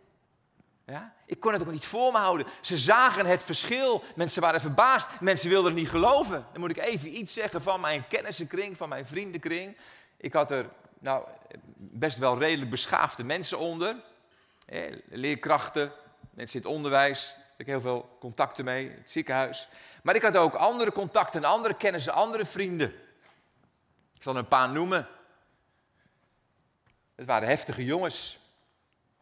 Ja? 0.86 1.14
Ik 1.26 1.40
kon 1.40 1.54
het 1.54 1.62
ook 1.62 1.72
niet 1.72 1.86
voor 1.86 2.12
me 2.12 2.18
houden. 2.18 2.48
Ze 2.62 2.78
zagen 2.78 3.26
het 3.26 3.44
verschil. 3.44 4.04
Mensen 4.16 4.42
waren 4.42 4.62
verbaasd. 4.62 5.20
Mensen 5.20 5.50
wilden 5.50 5.72
het 5.72 5.80
niet 5.80 5.90
geloven. 5.90 6.46
Dan 6.52 6.62
moet 6.62 6.70
ik 6.70 6.78
even 6.78 7.18
iets 7.18 7.34
zeggen 7.34 7.62
van 7.62 7.82
mijn 7.82 8.08
kennissenkring, 8.08 8.78
van 8.78 8.90
mijn 8.90 9.08
vriendenkring. 9.08 9.78
Ik 10.18 10.34
had 10.34 10.52
er 10.52 10.70
nou, 11.00 11.28
best 11.76 12.18
wel 12.18 12.40
redelijk 12.40 12.72
beschaafde 12.72 13.24
mensen 13.24 13.60
onder. 13.60 13.96
Leerkrachten, 15.10 15.92
mensen 16.39 16.60
in 16.60 16.65
het 16.65 16.75
onderwijs. 16.75 17.36
Ik 17.58 17.65
heb 17.65 17.67
heel 17.67 17.81
veel 17.81 18.17
contacten 18.19 18.65
mee, 18.65 18.89
het 18.89 19.10
ziekenhuis. 19.10 19.67
Maar 20.03 20.15
ik 20.15 20.22
had 20.22 20.38
ook 20.38 20.53
andere 20.53 20.91
contacten, 20.91 21.43
andere 21.43 21.74
kennissen, 21.74 22.13
andere 22.13 22.46
vrienden. 22.46 22.93
Ik 24.13 24.24
zal 24.24 24.34
er 24.34 24.39
een 24.39 24.48
paar 24.48 24.69
noemen. 24.69 25.08
Het 27.15 27.25
waren 27.25 27.48
heftige 27.48 27.86
jongens. 27.86 28.39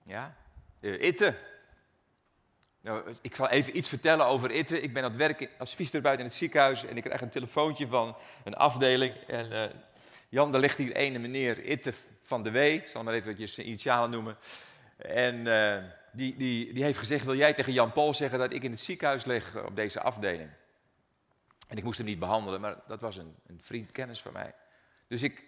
Ja, 0.04 0.36
Itte. 0.80 1.36
Nou, 2.82 3.14
ik 3.22 3.36
zal 3.36 3.50
even 3.50 3.78
iets 3.78 3.90
vertellen 3.90 4.26
over 4.26 4.52
Itte. 4.52 4.82
Ik 4.82 4.94
ben 4.94 5.04
aan 5.04 5.10
het 5.10 5.20
werk 5.20 5.50
als 5.58 5.74
fysiotherapeut 5.74 6.20
in 6.20 6.26
het 6.26 6.34
ziekenhuis 6.34 6.86
en 6.86 6.98
ik 6.98 7.04
krijg 7.04 7.22
een 7.22 7.30
telefoontje 7.30 7.88
van 7.88 8.18
een 8.44 8.56
afdeling. 8.56 9.14
En 9.28 9.52
uh, 9.52 9.64
Jan, 10.30 10.52
daar 10.52 10.62
ligt 10.62 10.78
hier 10.78 10.96
ene 10.96 11.20
meneer 11.20 11.64
Itte 11.64 11.94
van 12.24 12.44
de 12.44 12.52
W, 12.52 12.56
ik 12.56 12.88
zal 12.88 13.04
maar 13.04 13.14
even 13.14 13.50
zijn 13.50 13.68
initialen 13.68 14.10
noemen. 14.10 14.38
En 14.98 15.36
uh, 15.36 15.78
die, 16.18 16.36
die, 16.38 16.74
die 16.74 16.84
heeft 16.84 16.98
gezegd, 16.98 17.26
wil 17.26 17.36
jij 17.36 17.54
tegen 17.54 17.74
Jan 17.74 17.92
Paul 17.92 18.14
zeggen 18.14 18.40
dat 18.40 18.54
ik 18.54 18.64
in 18.64 18.72
het 18.72 18.80
ziekenhuis 18.80 19.26
lig 19.26 19.66
op 19.66 19.76
deze 19.76 20.02
afdeling? 20.02 20.50
En 21.68 21.78
ik 21.78 21.84
moest 21.84 21.98
hem 21.98 22.08
niet 22.08 22.20
behandelen, 22.20 22.62
maar 22.62 22.76
dat 22.88 23.02
was 23.02 23.18
een, 23.18 23.36
een 23.48 23.60
vriend, 23.62 23.92
kennis 23.92 24.22
van 24.22 24.34
mij. 24.34 24.54
Dus 25.08 25.24
ik 25.24 25.44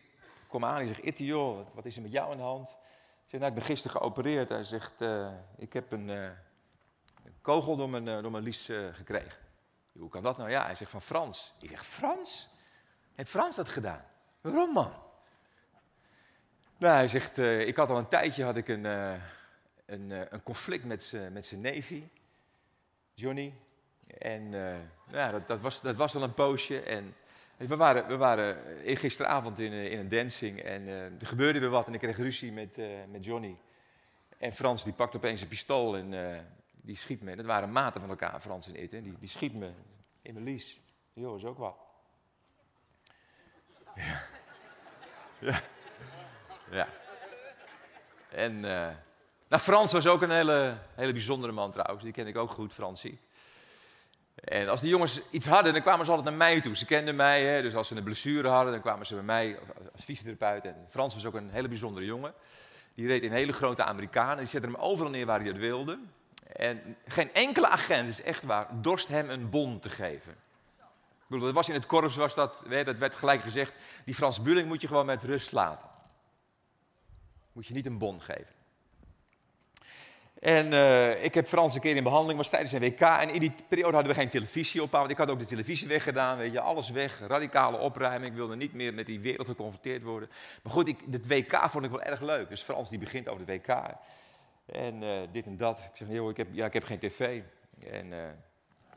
kom 0.47 0.65
aan 0.65 0.79
en 0.79 0.87
zeg, 0.87 1.01
Itte 1.01 1.25
joh, 1.25 1.67
wat 1.73 1.85
is 1.85 1.95
er 1.95 2.01
met 2.01 2.11
jou 2.11 2.31
aan 2.31 2.37
de 2.37 2.43
hand? 2.43 2.67
Ik 3.23 3.29
zeg, 3.29 3.39
nou, 3.39 3.51
ik 3.51 3.57
ben 3.57 3.67
gisteren 3.67 3.97
geopereerd. 3.97 4.49
Hij 4.49 4.63
zegt, 4.63 5.01
uh, 5.01 5.31
ik 5.57 5.73
heb 5.73 5.91
een, 5.91 6.07
uh, 6.07 6.23
een, 7.23 7.35
kogel 7.41 7.75
door 7.75 7.89
mijn, 7.89 8.05
door 8.05 8.31
mijn 8.31 8.43
lies 8.43 8.69
gekregen. 8.91 9.39
Hoe 9.91 10.09
kan 10.09 10.23
dat 10.23 10.37
nou? 10.37 10.49
Ja, 10.49 10.65
hij 10.65 10.75
zegt 10.75 10.91
van 10.91 11.01
Frans. 11.01 11.53
Ik 11.61 11.69
zeg, 11.69 11.85
Frans? 11.85 12.49
Heeft 13.15 13.29
Frans 13.29 13.55
dat 13.55 13.69
gedaan? 13.69 14.05
Waarom 14.41 14.73
man? 14.73 14.91
Nou, 16.77 16.95
hij 16.95 17.07
zegt, 17.07 17.37
ik 17.37 17.75
had 17.75 17.89
al 17.89 17.97
een 17.97 18.07
tijdje 18.07 18.43
had 18.43 18.55
ik 18.57 18.67
een, 18.67 18.85
een, 19.91 20.33
een 20.33 20.43
conflict 20.43 20.85
met 20.85 21.03
zijn 21.45 21.61
neefje, 21.61 22.01
Johnny. 23.13 23.53
En 24.17 24.49
nou, 24.49 25.31
dat, 25.31 25.47
dat, 25.47 25.59
was, 25.59 25.81
dat 25.81 25.95
was 25.95 26.15
al 26.15 26.23
een 26.23 26.33
poosje. 26.33 26.81
En 26.81 27.15
we 27.57 27.75
waren, 27.75 28.07
we 28.07 28.17
waren 28.17 28.57
gisteravond 28.97 29.59
in, 29.59 29.71
in 29.71 29.99
een 29.99 30.09
dancing 30.09 30.61
en 30.61 30.87
er 30.87 31.25
gebeurde 31.27 31.59
weer 31.59 31.69
wat 31.69 31.87
en 31.87 31.93
ik 31.93 31.99
kreeg 31.99 32.17
ruzie 32.17 32.51
met, 32.51 32.77
met 33.11 33.25
Johnny. 33.25 33.57
En 34.37 34.53
Frans 34.53 34.83
die 34.83 34.93
pakt 34.93 35.15
opeens 35.15 35.41
een 35.41 35.47
pistool 35.47 35.97
en 35.97 36.13
die 36.81 36.95
schiet 36.95 37.21
me. 37.21 37.35
Dat 37.35 37.45
waren 37.45 37.71
maten 37.71 38.01
van 38.01 38.09
elkaar, 38.09 38.41
Frans 38.41 38.67
en 38.67 38.81
Itten. 38.81 39.03
Die, 39.03 39.15
die 39.19 39.29
schiet 39.29 39.53
me 39.53 39.71
in 40.21 40.33
mijn 40.33 40.45
lies. 40.45 40.79
Jo, 41.13 41.35
is 41.35 41.45
ook 41.45 41.57
wat. 41.57 41.75
Ja. 43.95 44.23
Ja. 45.39 45.61
ja. 46.71 46.87
En 48.29 48.65
nou, 49.49 49.61
Frans 49.61 49.91
was 49.91 50.07
ook 50.07 50.21
een 50.21 50.31
hele, 50.31 50.77
hele 50.95 51.11
bijzondere 51.13 51.53
man 51.53 51.71
trouwens. 51.71 52.03
Die 52.03 52.13
ken 52.13 52.27
ik 52.27 52.37
ook 52.37 52.51
goed, 52.51 52.73
Fransie. 52.73 53.19
En 54.43 54.69
als 54.69 54.81
die 54.81 54.89
jongens 54.89 55.21
iets 55.29 55.45
hadden, 55.45 55.73
dan 55.73 55.81
kwamen 55.81 56.05
ze 56.05 56.11
altijd 56.11 56.29
naar 56.29 56.37
mij 56.37 56.61
toe. 56.61 56.75
Ze 56.75 56.85
kenden 56.85 57.15
mij, 57.15 57.43
hè, 57.43 57.61
dus 57.61 57.75
als 57.75 57.87
ze 57.87 57.95
een 57.95 58.03
blessure 58.03 58.47
hadden, 58.47 58.71
dan 58.71 58.81
kwamen 58.81 59.05
ze 59.05 59.13
bij 59.13 59.23
mij 59.23 59.59
als 59.93 60.03
fysiotherapeut. 60.03 60.65
En 60.65 60.85
Frans 60.89 61.13
was 61.13 61.25
ook 61.25 61.33
een 61.33 61.49
hele 61.49 61.67
bijzondere 61.67 62.05
jongen. 62.05 62.33
Die 62.93 63.07
reed 63.07 63.23
in 63.23 63.31
hele 63.31 63.53
grote 63.53 63.83
Amerikanen. 63.83 64.37
Die 64.37 64.47
zette 64.47 64.67
hem 64.67 64.75
overal 64.75 65.11
neer 65.11 65.25
waar 65.25 65.39
hij 65.39 65.51
dat 65.51 65.61
wilde. 65.61 65.99
En 66.55 66.97
geen 67.07 67.33
enkele 67.33 67.67
agent, 67.67 68.09
is 68.09 68.21
echt 68.21 68.43
waar, 68.43 68.67
dorst 68.71 69.07
hem 69.07 69.29
een 69.29 69.49
bon 69.49 69.79
te 69.79 69.89
geven. 69.89 70.31
Ik 70.31 71.35
bedoel, 71.35 71.45
dat 71.45 71.55
was 71.55 71.69
in 71.69 71.73
het 71.73 71.85
korps, 71.85 72.15
was 72.15 72.35
dat, 72.35 72.63
dat 72.85 72.97
werd 72.97 73.15
gelijk 73.15 73.41
gezegd, 73.41 73.73
die 74.05 74.15
Frans 74.15 74.41
Bulling 74.41 74.67
moet 74.67 74.81
je 74.81 74.87
gewoon 74.87 75.05
met 75.05 75.23
rust 75.23 75.51
laten. 75.51 75.89
Moet 77.51 77.67
je 77.67 77.73
niet 77.73 77.85
een 77.85 77.97
bon 77.97 78.21
geven. 78.21 78.58
En 80.39 80.71
uh, 80.71 81.23
ik 81.23 81.33
heb 81.33 81.47
Frans 81.47 81.75
een 81.75 81.81
keer 81.81 81.95
in 81.95 82.03
behandeling, 82.03 82.37
was 82.37 82.49
tijdens 82.49 82.71
een 82.71 82.79
WK. 82.79 83.01
En 83.01 83.29
in 83.29 83.39
die 83.39 83.53
periode 83.67 83.93
hadden 83.93 84.13
we 84.13 84.19
geen 84.19 84.29
televisie 84.29 84.81
op. 84.81 84.91
Want 84.91 85.11
ik 85.11 85.17
had 85.17 85.31
ook 85.31 85.39
de 85.39 85.45
televisie 85.45 85.87
weggedaan, 85.87 86.37
weet 86.37 86.51
je, 86.51 86.59
alles 86.59 86.89
weg. 86.89 87.19
Radicale 87.27 87.77
opruiming, 87.77 88.31
ik 88.31 88.37
wilde 88.37 88.55
niet 88.55 88.73
meer 88.73 88.93
met 88.93 89.05
die 89.05 89.19
wereld 89.19 89.47
geconfronteerd 89.47 90.03
worden. 90.03 90.29
Maar 90.63 90.73
goed, 90.73 90.87
ik, 90.87 90.97
het 91.11 91.27
WK 91.27 91.69
vond 91.69 91.85
ik 91.85 91.91
wel 91.91 92.01
erg 92.01 92.21
leuk. 92.21 92.49
Dus 92.49 92.61
Frans 92.61 92.89
die 92.89 92.99
begint 92.99 93.27
over 93.27 93.41
het 93.45 93.49
WK. 93.49 93.75
En 94.65 95.01
uh, 95.01 95.09
dit 95.31 95.45
en 95.45 95.57
dat. 95.57 95.77
Ik 95.77 95.89
zeg, 95.93 96.07
joh, 96.09 96.29
ik 96.29 96.37
heb, 96.37 96.47
ja, 96.51 96.65
ik 96.65 96.73
heb 96.73 96.83
geen 96.83 96.99
tv. 96.99 97.41
En 97.89 98.11
uh, 98.11 98.17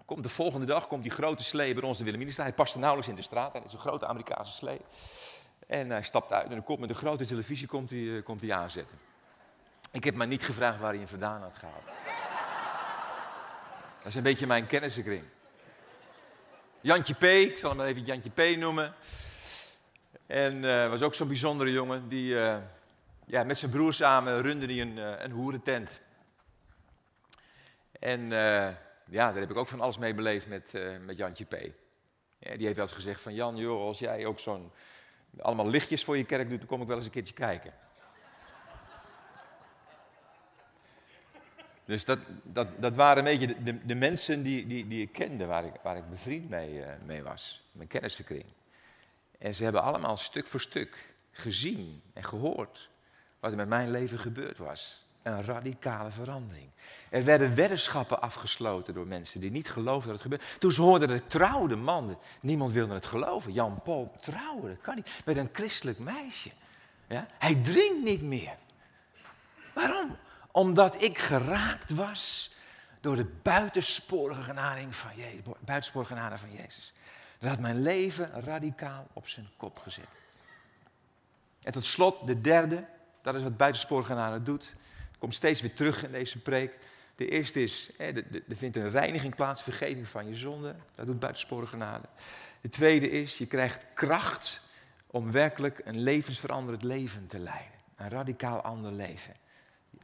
komt 0.04 0.22
de 0.22 0.28
volgende 0.28 0.66
dag 0.66 0.86
komt 0.86 1.02
die 1.02 1.12
grote 1.12 1.44
slee 1.44 1.74
bij 1.74 1.82
ons 1.82 1.98
de 1.98 2.02
Wilhelminenstraat. 2.04 2.46
Hij 2.46 2.56
past 2.56 2.76
nauwelijks 2.76 3.10
in 3.10 3.16
de 3.16 3.22
straat. 3.22 3.52
Het 3.52 3.64
is 3.66 3.72
een 3.72 3.78
grote 3.78 4.06
Amerikaanse 4.06 4.52
slee. 4.52 4.80
En 5.66 5.90
hij 5.90 6.02
stapt 6.02 6.32
uit 6.32 6.44
en 6.44 6.50
dan 6.50 6.64
komt 6.64 6.78
met 6.78 6.88
een 6.88 6.94
grote 6.94 7.26
televisie 7.26 7.66
komt 7.66 7.90
hij, 7.90 8.22
komt 8.22 8.40
hij 8.40 8.52
aanzetten. 8.52 8.98
Ik 9.92 10.04
heb 10.04 10.14
maar 10.14 10.26
niet 10.26 10.44
gevraagd 10.44 10.80
waar 10.80 10.88
hij 10.88 10.98
hem 10.98 11.08
vandaan 11.08 11.42
had 11.42 11.56
gehaald. 11.58 11.84
Dat 13.98 14.06
is 14.06 14.14
een 14.14 14.22
beetje 14.22 14.46
mijn 14.46 14.66
kennissenkring. 14.66 15.24
Jantje 16.80 17.14
P, 17.14 17.22
ik 17.22 17.58
zal 17.58 17.68
hem 17.68 17.78
maar 17.78 17.86
even 17.86 18.04
Jantje 18.04 18.30
P 18.30 18.56
noemen. 18.56 18.94
En 20.26 20.56
uh, 20.56 20.88
was 20.88 21.02
ook 21.02 21.14
zo'n 21.14 21.28
bijzondere 21.28 21.72
jongen. 21.72 22.08
Die 22.08 22.34
uh, 22.34 22.56
ja, 23.26 23.42
met 23.42 23.58
zijn 23.58 23.70
broer 23.70 23.94
samen 23.94 24.42
runde 24.42 24.66
hij 24.66 24.80
een, 24.80 24.96
uh, 24.96 25.12
een 25.18 25.30
hoerentent. 25.30 26.00
En 27.98 28.20
ja, 28.30 29.32
daar 29.32 29.34
heb 29.34 29.50
ik 29.50 29.56
ook 29.56 29.68
van 29.68 29.80
alles 29.80 29.98
mee 29.98 30.14
beleefd 30.14 30.46
met, 30.46 30.72
met 31.00 31.16
Jantje 31.16 31.44
P. 31.44 31.54
Ja, 32.38 32.56
die 32.56 32.64
heeft 32.64 32.76
wel 32.76 32.84
eens 32.84 32.94
gezegd 32.94 33.20
van 33.20 33.34
Jan, 33.34 33.56
joh, 33.56 33.80
als 33.80 33.98
jij 33.98 34.26
ook 34.26 34.38
zo'n 34.38 34.72
allemaal 35.38 35.68
lichtjes 35.68 36.04
voor 36.04 36.16
je 36.16 36.24
kerk 36.24 36.48
doet, 36.48 36.58
dan 36.58 36.68
kom 36.68 36.80
ik 36.80 36.86
wel 36.86 36.96
eens 36.96 37.06
een 37.06 37.12
keertje 37.12 37.34
kijken. 37.34 37.72
Dus 41.92 42.04
dat, 42.04 42.18
dat, 42.42 42.66
dat 42.78 42.96
waren 42.96 43.16
een 43.18 43.38
beetje 43.38 43.62
de, 43.62 43.86
de, 43.86 43.94
mensen 43.94 44.42
die, 44.42 44.66
die, 44.66 44.88
die 44.88 45.02
ik 45.02 45.12
kende, 45.12 45.46
waar 45.46 45.64
ik, 45.64 45.72
waar 45.82 45.96
ik 45.96 46.10
bevriend 46.10 46.48
mee, 46.48 46.74
uh, 46.74 46.86
mee 47.04 47.22
was, 47.22 47.62
mijn 47.72 47.88
kennissenkring. 47.88 48.44
En 49.38 49.54
ze 49.54 49.62
hebben 49.62 49.82
allemaal 49.82 50.16
stuk 50.16 50.46
voor 50.46 50.60
stuk 50.60 51.14
gezien 51.30 52.02
en 52.12 52.24
gehoord 52.24 52.90
wat 53.40 53.50
er 53.50 53.56
met 53.56 53.68
mijn 53.68 53.90
leven 53.90 54.18
gebeurd 54.18 54.58
was. 54.58 55.04
Een 55.22 55.44
radicale 55.44 56.10
verandering. 56.10 56.68
Er 57.10 57.24
werden 57.24 57.54
weddenschappen 57.54 58.22
afgesloten 58.22 58.94
door 58.94 59.06
mensen 59.06 59.40
die 59.40 59.50
niet 59.50 59.70
geloofden 59.70 60.12
dat 60.12 60.22
het 60.22 60.22
gebeurde. 60.22 60.58
Toen 60.58 60.72
ze 60.72 60.82
hoorden 60.82 61.08
dat 61.08 61.16
ik 61.16 61.28
trouwde, 61.28 61.76
man, 61.76 62.18
niemand 62.40 62.72
wilde 62.72 62.94
het 62.94 63.06
geloven. 63.06 63.52
Jan 63.52 63.80
Paul 63.82 64.16
trouwde, 64.20 64.76
kan 64.76 64.94
niet, 64.94 65.10
met 65.24 65.36
een 65.36 65.50
christelijk 65.52 65.98
meisje. 65.98 66.50
Ja? 67.08 67.26
Hij 67.38 67.54
drinkt 67.54 68.02
niet 68.02 68.22
meer. 68.22 68.56
Waarom? 69.74 70.16
Omdat 70.52 71.02
ik 71.02 71.18
geraakt 71.18 71.90
was 71.90 72.54
door 73.00 73.16
de 73.16 73.26
buitensporige 73.42 74.42
genade 74.42 74.92
van 74.92 75.10
Jezus. 75.16 75.40
Buitensporige 75.60 76.14
genade 76.14 76.38
van 76.38 76.52
Jezus. 76.52 76.92
Dat 77.38 77.50
had 77.50 77.60
mijn 77.60 77.82
leven 77.82 78.30
radicaal 78.44 79.06
op 79.12 79.28
zijn 79.28 79.48
kop 79.56 79.78
gezet. 79.78 80.04
En 81.62 81.72
tot 81.72 81.84
slot, 81.84 82.26
de 82.26 82.40
derde, 82.40 82.84
dat 83.22 83.34
is 83.34 83.42
wat 83.42 83.56
buitensporige 83.56 84.08
genade 84.08 84.42
doet. 84.42 84.74
Komt 85.18 85.34
steeds 85.34 85.60
weer 85.60 85.74
terug 85.74 86.04
in 86.04 86.12
deze 86.12 86.38
preek. 86.38 86.78
De 87.16 87.28
eerste 87.28 87.62
is, 87.62 87.90
er 87.98 88.24
vindt 88.48 88.76
een 88.76 88.90
reiniging 88.90 89.34
plaats, 89.34 89.62
vergeving 89.62 90.08
van 90.08 90.28
je 90.28 90.36
zonde. 90.36 90.74
Dat 90.94 91.06
doet 91.06 91.18
buitensporige 91.18 91.70
genade. 91.70 92.08
De 92.60 92.68
tweede 92.68 93.10
is, 93.10 93.38
je 93.38 93.46
krijgt 93.46 93.84
kracht 93.94 94.60
om 95.06 95.32
werkelijk 95.32 95.80
een 95.84 95.98
levensveranderend 95.98 96.82
leven 96.82 97.26
te 97.26 97.38
leiden. 97.38 97.78
Een 97.96 98.08
radicaal 98.08 98.60
ander 98.60 98.92
leven. 98.92 99.34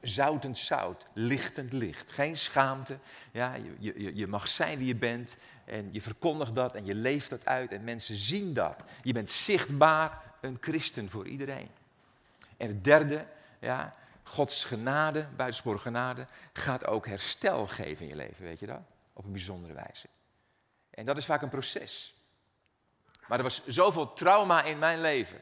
Zoutend 0.02 0.58
zout, 0.58 1.04
lichtend 1.12 1.72
licht. 1.72 2.12
Geen 2.12 2.36
schaamte. 2.36 2.98
Ja, 3.32 3.54
je, 3.54 3.92
je, 4.02 4.16
je 4.16 4.26
mag 4.26 4.48
zijn 4.48 4.78
wie 4.78 4.86
je 4.86 4.96
bent 4.96 5.36
en 5.64 5.88
je 5.92 6.00
verkondigt 6.00 6.54
dat 6.54 6.74
en 6.74 6.84
je 6.84 6.94
leeft 6.94 7.30
dat 7.30 7.46
uit 7.46 7.72
en 7.72 7.84
mensen 7.84 8.16
zien 8.16 8.54
dat. 8.54 8.82
Je 9.02 9.12
bent 9.12 9.30
zichtbaar 9.30 10.22
een 10.40 10.58
christen 10.60 11.10
voor 11.10 11.26
iedereen. 11.26 11.70
En 12.56 12.68
het 12.68 12.84
derde, 12.84 13.26
ja, 13.60 13.94
Gods 14.22 14.64
genade, 14.64 15.26
buitensporige 15.36 15.82
genade, 15.82 16.26
gaat 16.52 16.86
ook 16.86 17.06
herstel 17.06 17.66
geven 17.66 18.02
in 18.02 18.08
je 18.08 18.16
leven, 18.16 18.44
weet 18.44 18.60
je 18.60 18.66
dat? 18.66 18.80
Op 19.12 19.24
een 19.24 19.32
bijzondere 19.32 19.74
wijze. 19.74 20.06
En 20.90 21.06
dat 21.06 21.16
is 21.16 21.24
vaak 21.24 21.42
een 21.42 21.48
proces. 21.48 22.14
Maar 23.28 23.38
er 23.38 23.44
was 23.44 23.66
zoveel 23.66 24.12
trauma 24.12 24.62
in 24.62 24.78
mijn 24.78 25.00
leven. 25.00 25.40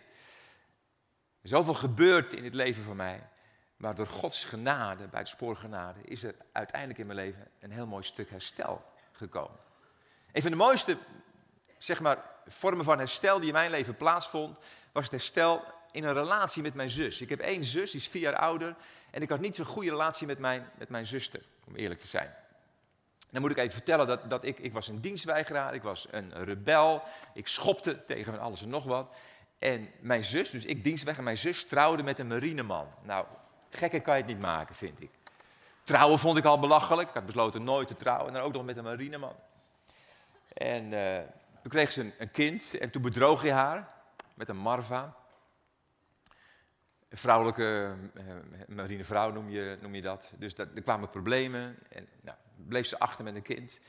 Zoveel 1.42 1.74
gebeurd 1.74 2.32
in 2.32 2.44
het 2.44 2.54
leven 2.54 2.84
van 2.84 2.96
mij. 2.96 3.28
Maar 3.76 3.94
door 3.94 4.06
Gods 4.06 4.44
genade, 4.44 5.06
buitensporige 5.06 5.60
genade, 5.60 6.00
is 6.04 6.22
er 6.22 6.34
uiteindelijk 6.52 6.98
in 6.98 7.06
mijn 7.06 7.18
leven 7.18 7.48
een 7.60 7.70
heel 7.70 7.86
mooi 7.86 8.04
stuk 8.04 8.30
herstel 8.30 8.84
gekomen. 9.12 9.58
Een 10.32 10.42
van 10.42 10.50
de 10.50 10.56
mooiste, 10.56 10.96
zeg 11.78 12.00
maar, 12.00 12.24
vormen 12.46 12.84
van 12.84 12.98
herstel 12.98 13.38
die 13.38 13.48
in 13.48 13.54
mijn 13.54 13.70
leven 13.70 13.96
plaatsvond, 13.96 14.58
was 14.92 15.02
het 15.02 15.12
herstel 15.12 15.64
in 15.92 16.04
een 16.04 16.12
relatie 16.12 16.62
met 16.62 16.74
mijn 16.74 16.90
zus. 16.90 17.20
Ik 17.20 17.28
heb 17.28 17.40
één 17.40 17.64
zus, 17.64 17.90
die 17.90 18.00
is 18.00 18.08
vier 18.08 18.22
jaar 18.22 18.36
ouder. 18.36 18.76
En 19.10 19.22
ik 19.22 19.28
had 19.28 19.40
niet 19.40 19.56
zo'n 19.56 19.66
goede 19.66 19.90
relatie 19.90 20.26
met 20.26 20.38
mijn, 20.38 20.70
met 20.78 20.88
mijn 20.88 21.06
zuster, 21.06 21.42
om 21.64 21.74
eerlijk 21.74 22.00
te 22.00 22.06
zijn. 22.06 22.34
Dan 23.30 23.42
moet 23.42 23.50
ik 23.50 23.56
even 23.56 23.72
vertellen 23.72 24.06
dat, 24.06 24.30
dat 24.30 24.44
ik, 24.44 24.58
ik 24.58 24.72
was 24.72 24.88
een 24.88 25.00
dienstweigeraar, 25.00 25.74
ik 25.74 25.82
was 25.82 26.06
een 26.10 26.44
rebel. 26.44 27.02
Ik 27.34 27.48
schopte 27.48 28.04
tegen 28.04 28.38
alles 28.38 28.62
en 28.62 28.68
nog 28.68 28.84
wat. 28.84 29.16
En 29.58 29.90
mijn 30.00 30.24
zus, 30.24 30.50
dus 30.50 30.64
ik 30.64 30.84
dienstweg, 30.84 31.18
en 31.18 31.24
mijn 31.24 31.38
zus 31.38 31.64
trouwde 31.64 32.02
met 32.02 32.18
een 32.18 32.26
marineman. 32.26 32.88
Nou, 33.02 33.26
gekker 33.70 34.02
kan 34.02 34.16
je 34.16 34.22
het 34.22 34.31
niet 34.31 34.40
maken, 34.40 34.74
vind 34.74 35.02
ik. 35.02 35.11
Trouwen 35.87 36.18
vond 36.18 36.38
ik 36.38 36.44
al 36.44 36.59
belachelijk. 36.59 37.09
Ik 37.09 37.14
had 37.14 37.26
besloten 37.26 37.64
nooit 37.64 37.88
te 37.88 37.96
trouwen 37.96 38.26
en 38.26 38.33
dan 38.33 38.42
ook 38.42 38.52
nog 38.52 38.64
met 38.64 38.76
een 38.76 38.85
marineman. 38.85 39.37
En 40.52 40.92
uh, 40.92 41.16
toen 41.62 41.70
kreeg 41.70 41.92
ze 41.92 42.12
een, 42.18 42.31
kind 42.31 42.79
en 42.79 42.90
toen 42.90 43.02
bedroog 43.02 43.42
hij 43.42 43.52
haar 43.52 43.88
met 44.35 44.48
een 44.48 44.57
Marva. 44.57 45.16
Een 47.09 47.18
vrouwelijke 47.18 47.94
uh, 48.14 48.22
marinevrouw 48.68 49.31
noem 49.31 49.50
je, 49.50 49.79
noem 49.81 49.94
je 49.94 50.02
dat. 50.02 50.33
Dus 50.37 50.55
dat, 50.55 50.68
er 50.74 50.83
kwamen 50.83 51.11
problemen 51.11 51.79
en 51.88 52.09
nou, 52.20 52.37
bleef 52.55 52.87
ze 52.87 52.98
achter 52.98 53.24
met 53.24 53.35
een 53.35 53.42
kind. 53.42 53.81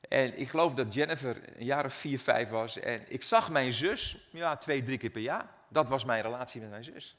En 0.00 0.38
ik 0.38 0.48
geloof 0.48 0.74
dat 0.74 0.94
Jennifer 0.94 1.58
een 1.58 1.64
jaar 1.64 1.84
of 1.84 1.94
vier, 1.94 2.18
vijf 2.18 2.48
was. 2.48 2.78
En 2.78 3.04
ik 3.08 3.22
zag 3.22 3.50
mijn 3.50 3.72
zus, 3.72 4.28
ja, 4.30 4.56
twee, 4.56 4.82
drie 4.82 4.98
keer 4.98 5.10
per 5.10 5.20
jaar. 5.20 5.46
Dat 5.68 5.88
was 5.88 6.04
mijn 6.04 6.22
relatie 6.22 6.60
met 6.60 6.70
mijn 6.70 6.84
zus. 6.84 7.16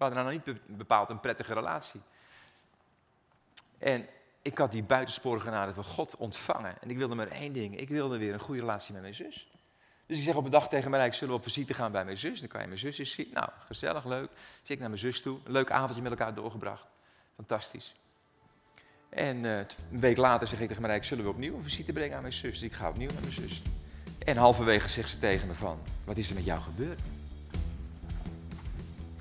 We 0.00 0.06
hadden 0.06 0.24
nou 0.24 0.40
niet 0.46 0.76
bepaald 0.76 1.10
een 1.10 1.20
prettige 1.20 1.54
relatie. 1.54 2.00
En 3.78 4.06
ik 4.42 4.58
had 4.58 4.72
die 4.72 4.82
buitensporige 4.82 5.44
genade 5.44 5.74
van 5.74 5.84
God 5.84 6.16
ontvangen. 6.16 6.82
En 6.82 6.90
ik 6.90 6.96
wilde 6.96 7.14
maar 7.14 7.28
één 7.28 7.52
ding. 7.52 7.78
Ik 7.78 7.88
wilde 7.88 8.18
weer 8.18 8.32
een 8.32 8.40
goede 8.40 8.60
relatie 8.60 8.92
met 8.92 9.02
mijn 9.02 9.14
zus. 9.14 9.50
Dus 10.06 10.18
ik 10.18 10.24
zeg 10.24 10.34
op 10.34 10.44
een 10.44 10.50
dag 10.50 10.68
tegen 10.68 10.90
rijk, 10.90 11.14
zullen 11.14 11.28
we 11.28 11.38
op 11.38 11.42
visite 11.42 11.74
gaan 11.74 11.92
bij 11.92 12.04
mijn 12.04 12.18
zus? 12.18 12.40
Dan 12.40 12.48
kan 12.48 12.60
je 12.60 12.66
mijn 12.66 12.78
zus 12.78 12.98
eens 12.98 13.12
zien. 13.12 13.28
Nou, 13.32 13.48
gezellig, 13.66 14.04
leuk. 14.04 14.30
Dus 14.60 14.70
ik 14.70 14.78
naar 14.78 14.88
mijn 14.88 15.00
zus 15.00 15.20
toe. 15.20 15.38
Een 15.44 15.52
leuk 15.52 15.70
avondje 15.70 16.02
met 16.02 16.10
elkaar 16.10 16.34
doorgebracht. 16.34 16.86
Fantastisch. 17.34 17.94
En 19.08 19.36
uh, 19.36 19.58
een 19.58 20.00
week 20.00 20.16
later 20.16 20.46
zeg 20.46 20.60
ik 20.60 20.68
tegen 20.68 20.86
rijk, 20.86 21.04
zullen 21.04 21.24
we 21.24 21.30
opnieuw 21.30 21.56
een 21.56 21.62
visite 21.62 21.92
brengen 21.92 22.16
aan 22.16 22.22
mijn 22.22 22.34
zus? 22.34 22.58
Dus 22.58 22.62
ik 22.62 22.72
ga 22.72 22.88
opnieuw 22.88 23.10
naar 23.10 23.22
mijn 23.22 23.32
zus. 23.32 23.62
En 24.24 24.36
halverwege 24.36 24.88
zegt 24.88 25.10
ze 25.10 25.18
tegen 25.18 25.48
me 25.48 25.54
van, 25.54 25.78
wat 26.04 26.16
is 26.16 26.28
er 26.28 26.34
met 26.34 26.44
jou 26.44 26.60
gebeurd? 26.60 27.00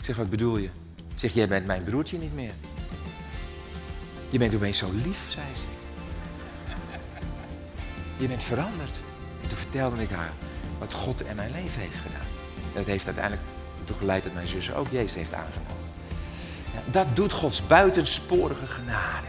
Zeg, 0.09 0.17
wat 0.17 0.29
bedoel 0.29 0.57
je? 0.57 0.69
Zeg, 1.15 1.33
jij 1.33 1.47
bent 1.47 1.65
mijn 1.65 1.83
broertje 1.83 2.17
niet 2.17 2.33
meer. 2.33 2.51
Je 4.29 4.37
bent 4.37 4.55
opeens 4.55 4.77
zo 4.77 4.89
lief, 4.91 5.25
zei 5.27 5.45
ze. 5.55 5.63
Je 8.17 8.27
bent 8.27 8.43
veranderd. 8.43 8.91
En 9.41 9.47
toen 9.47 9.57
vertelde 9.57 10.01
ik 10.01 10.09
haar 10.09 10.31
wat 10.79 10.93
God 10.93 11.25
in 11.25 11.35
mijn 11.35 11.51
leven 11.51 11.81
heeft 11.81 11.95
gedaan. 11.95 12.27
En 12.55 12.73
dat 12.73 12.85
heeft 12.85 13.05
uiteindelijk 13.05 13.45
toe 13.85 13.95
geleid 13.97 14.23
dat 14.23 14.33
mijn 14.33 14.47
zus 14.47 14.73
ook 14.73 14.87
Jezus 14.91 15.15
heeft 15.15 15.33
aangenomen. 15.33 15.89
Ja, 16.73 16.91
dat 16.91 17.15
doet 17.15 17.33
Gods 17.33 17.67
buitensporige 17.67 18.67
genade. 18.67 19.27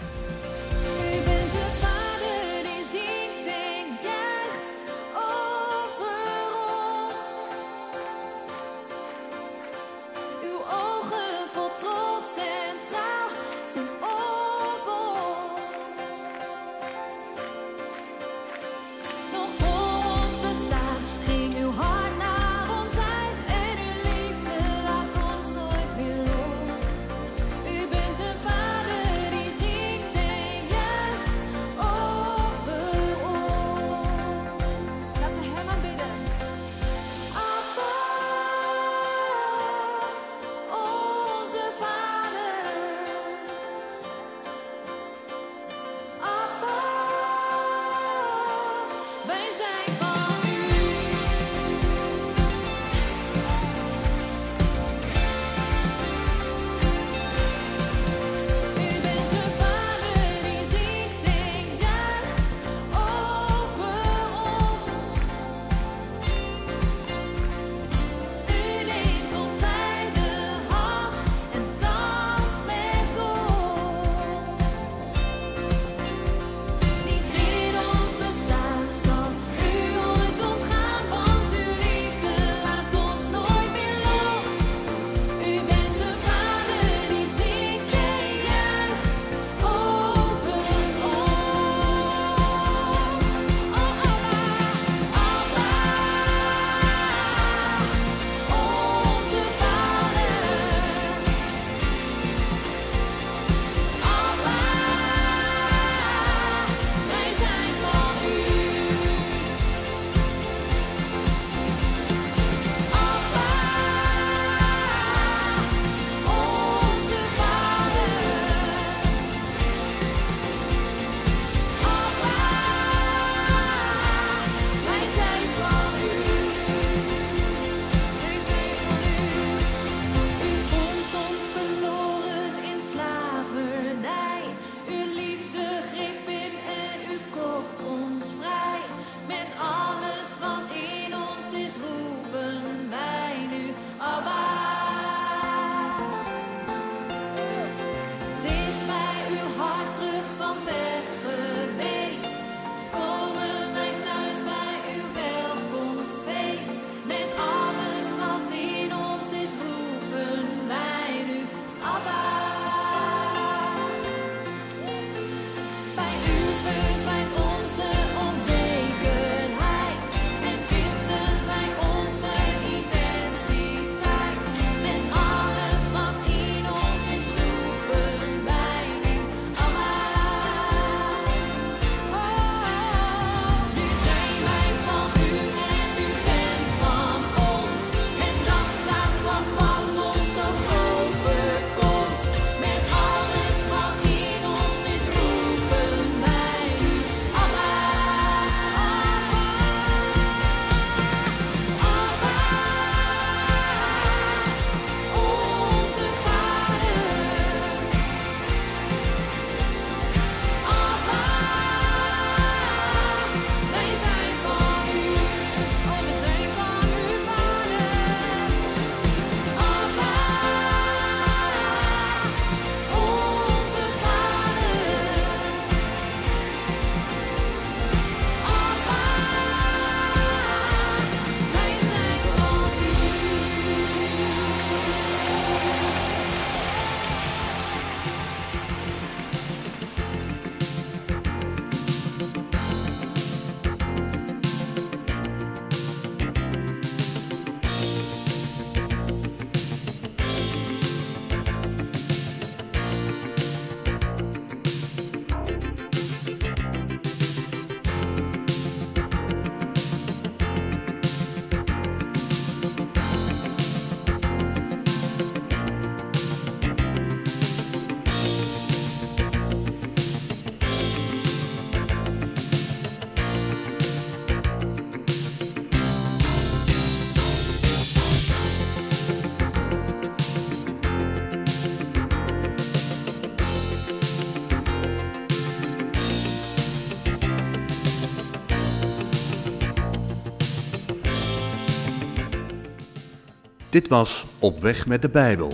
Dit 293.71 293.89
was 293.89 294.25
Op 294.39 294.61
Weg 294.61 294.87
met 294.87 295.03
de 295.03 295.09
Bijbel. 295.09 295.53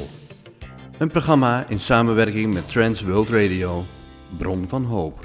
Een 0.99 1.11
programma 1.11 1.65
in 1.69 1.81
samenwerking 1.81 2.55
met 2.55 2.71
Trans 2.71 3.03
World 3.03 3.29
Radio, 3.29 3.85
Bron 4.39 4.69
van 4.69 4.85
Hoop. 4.85 5.25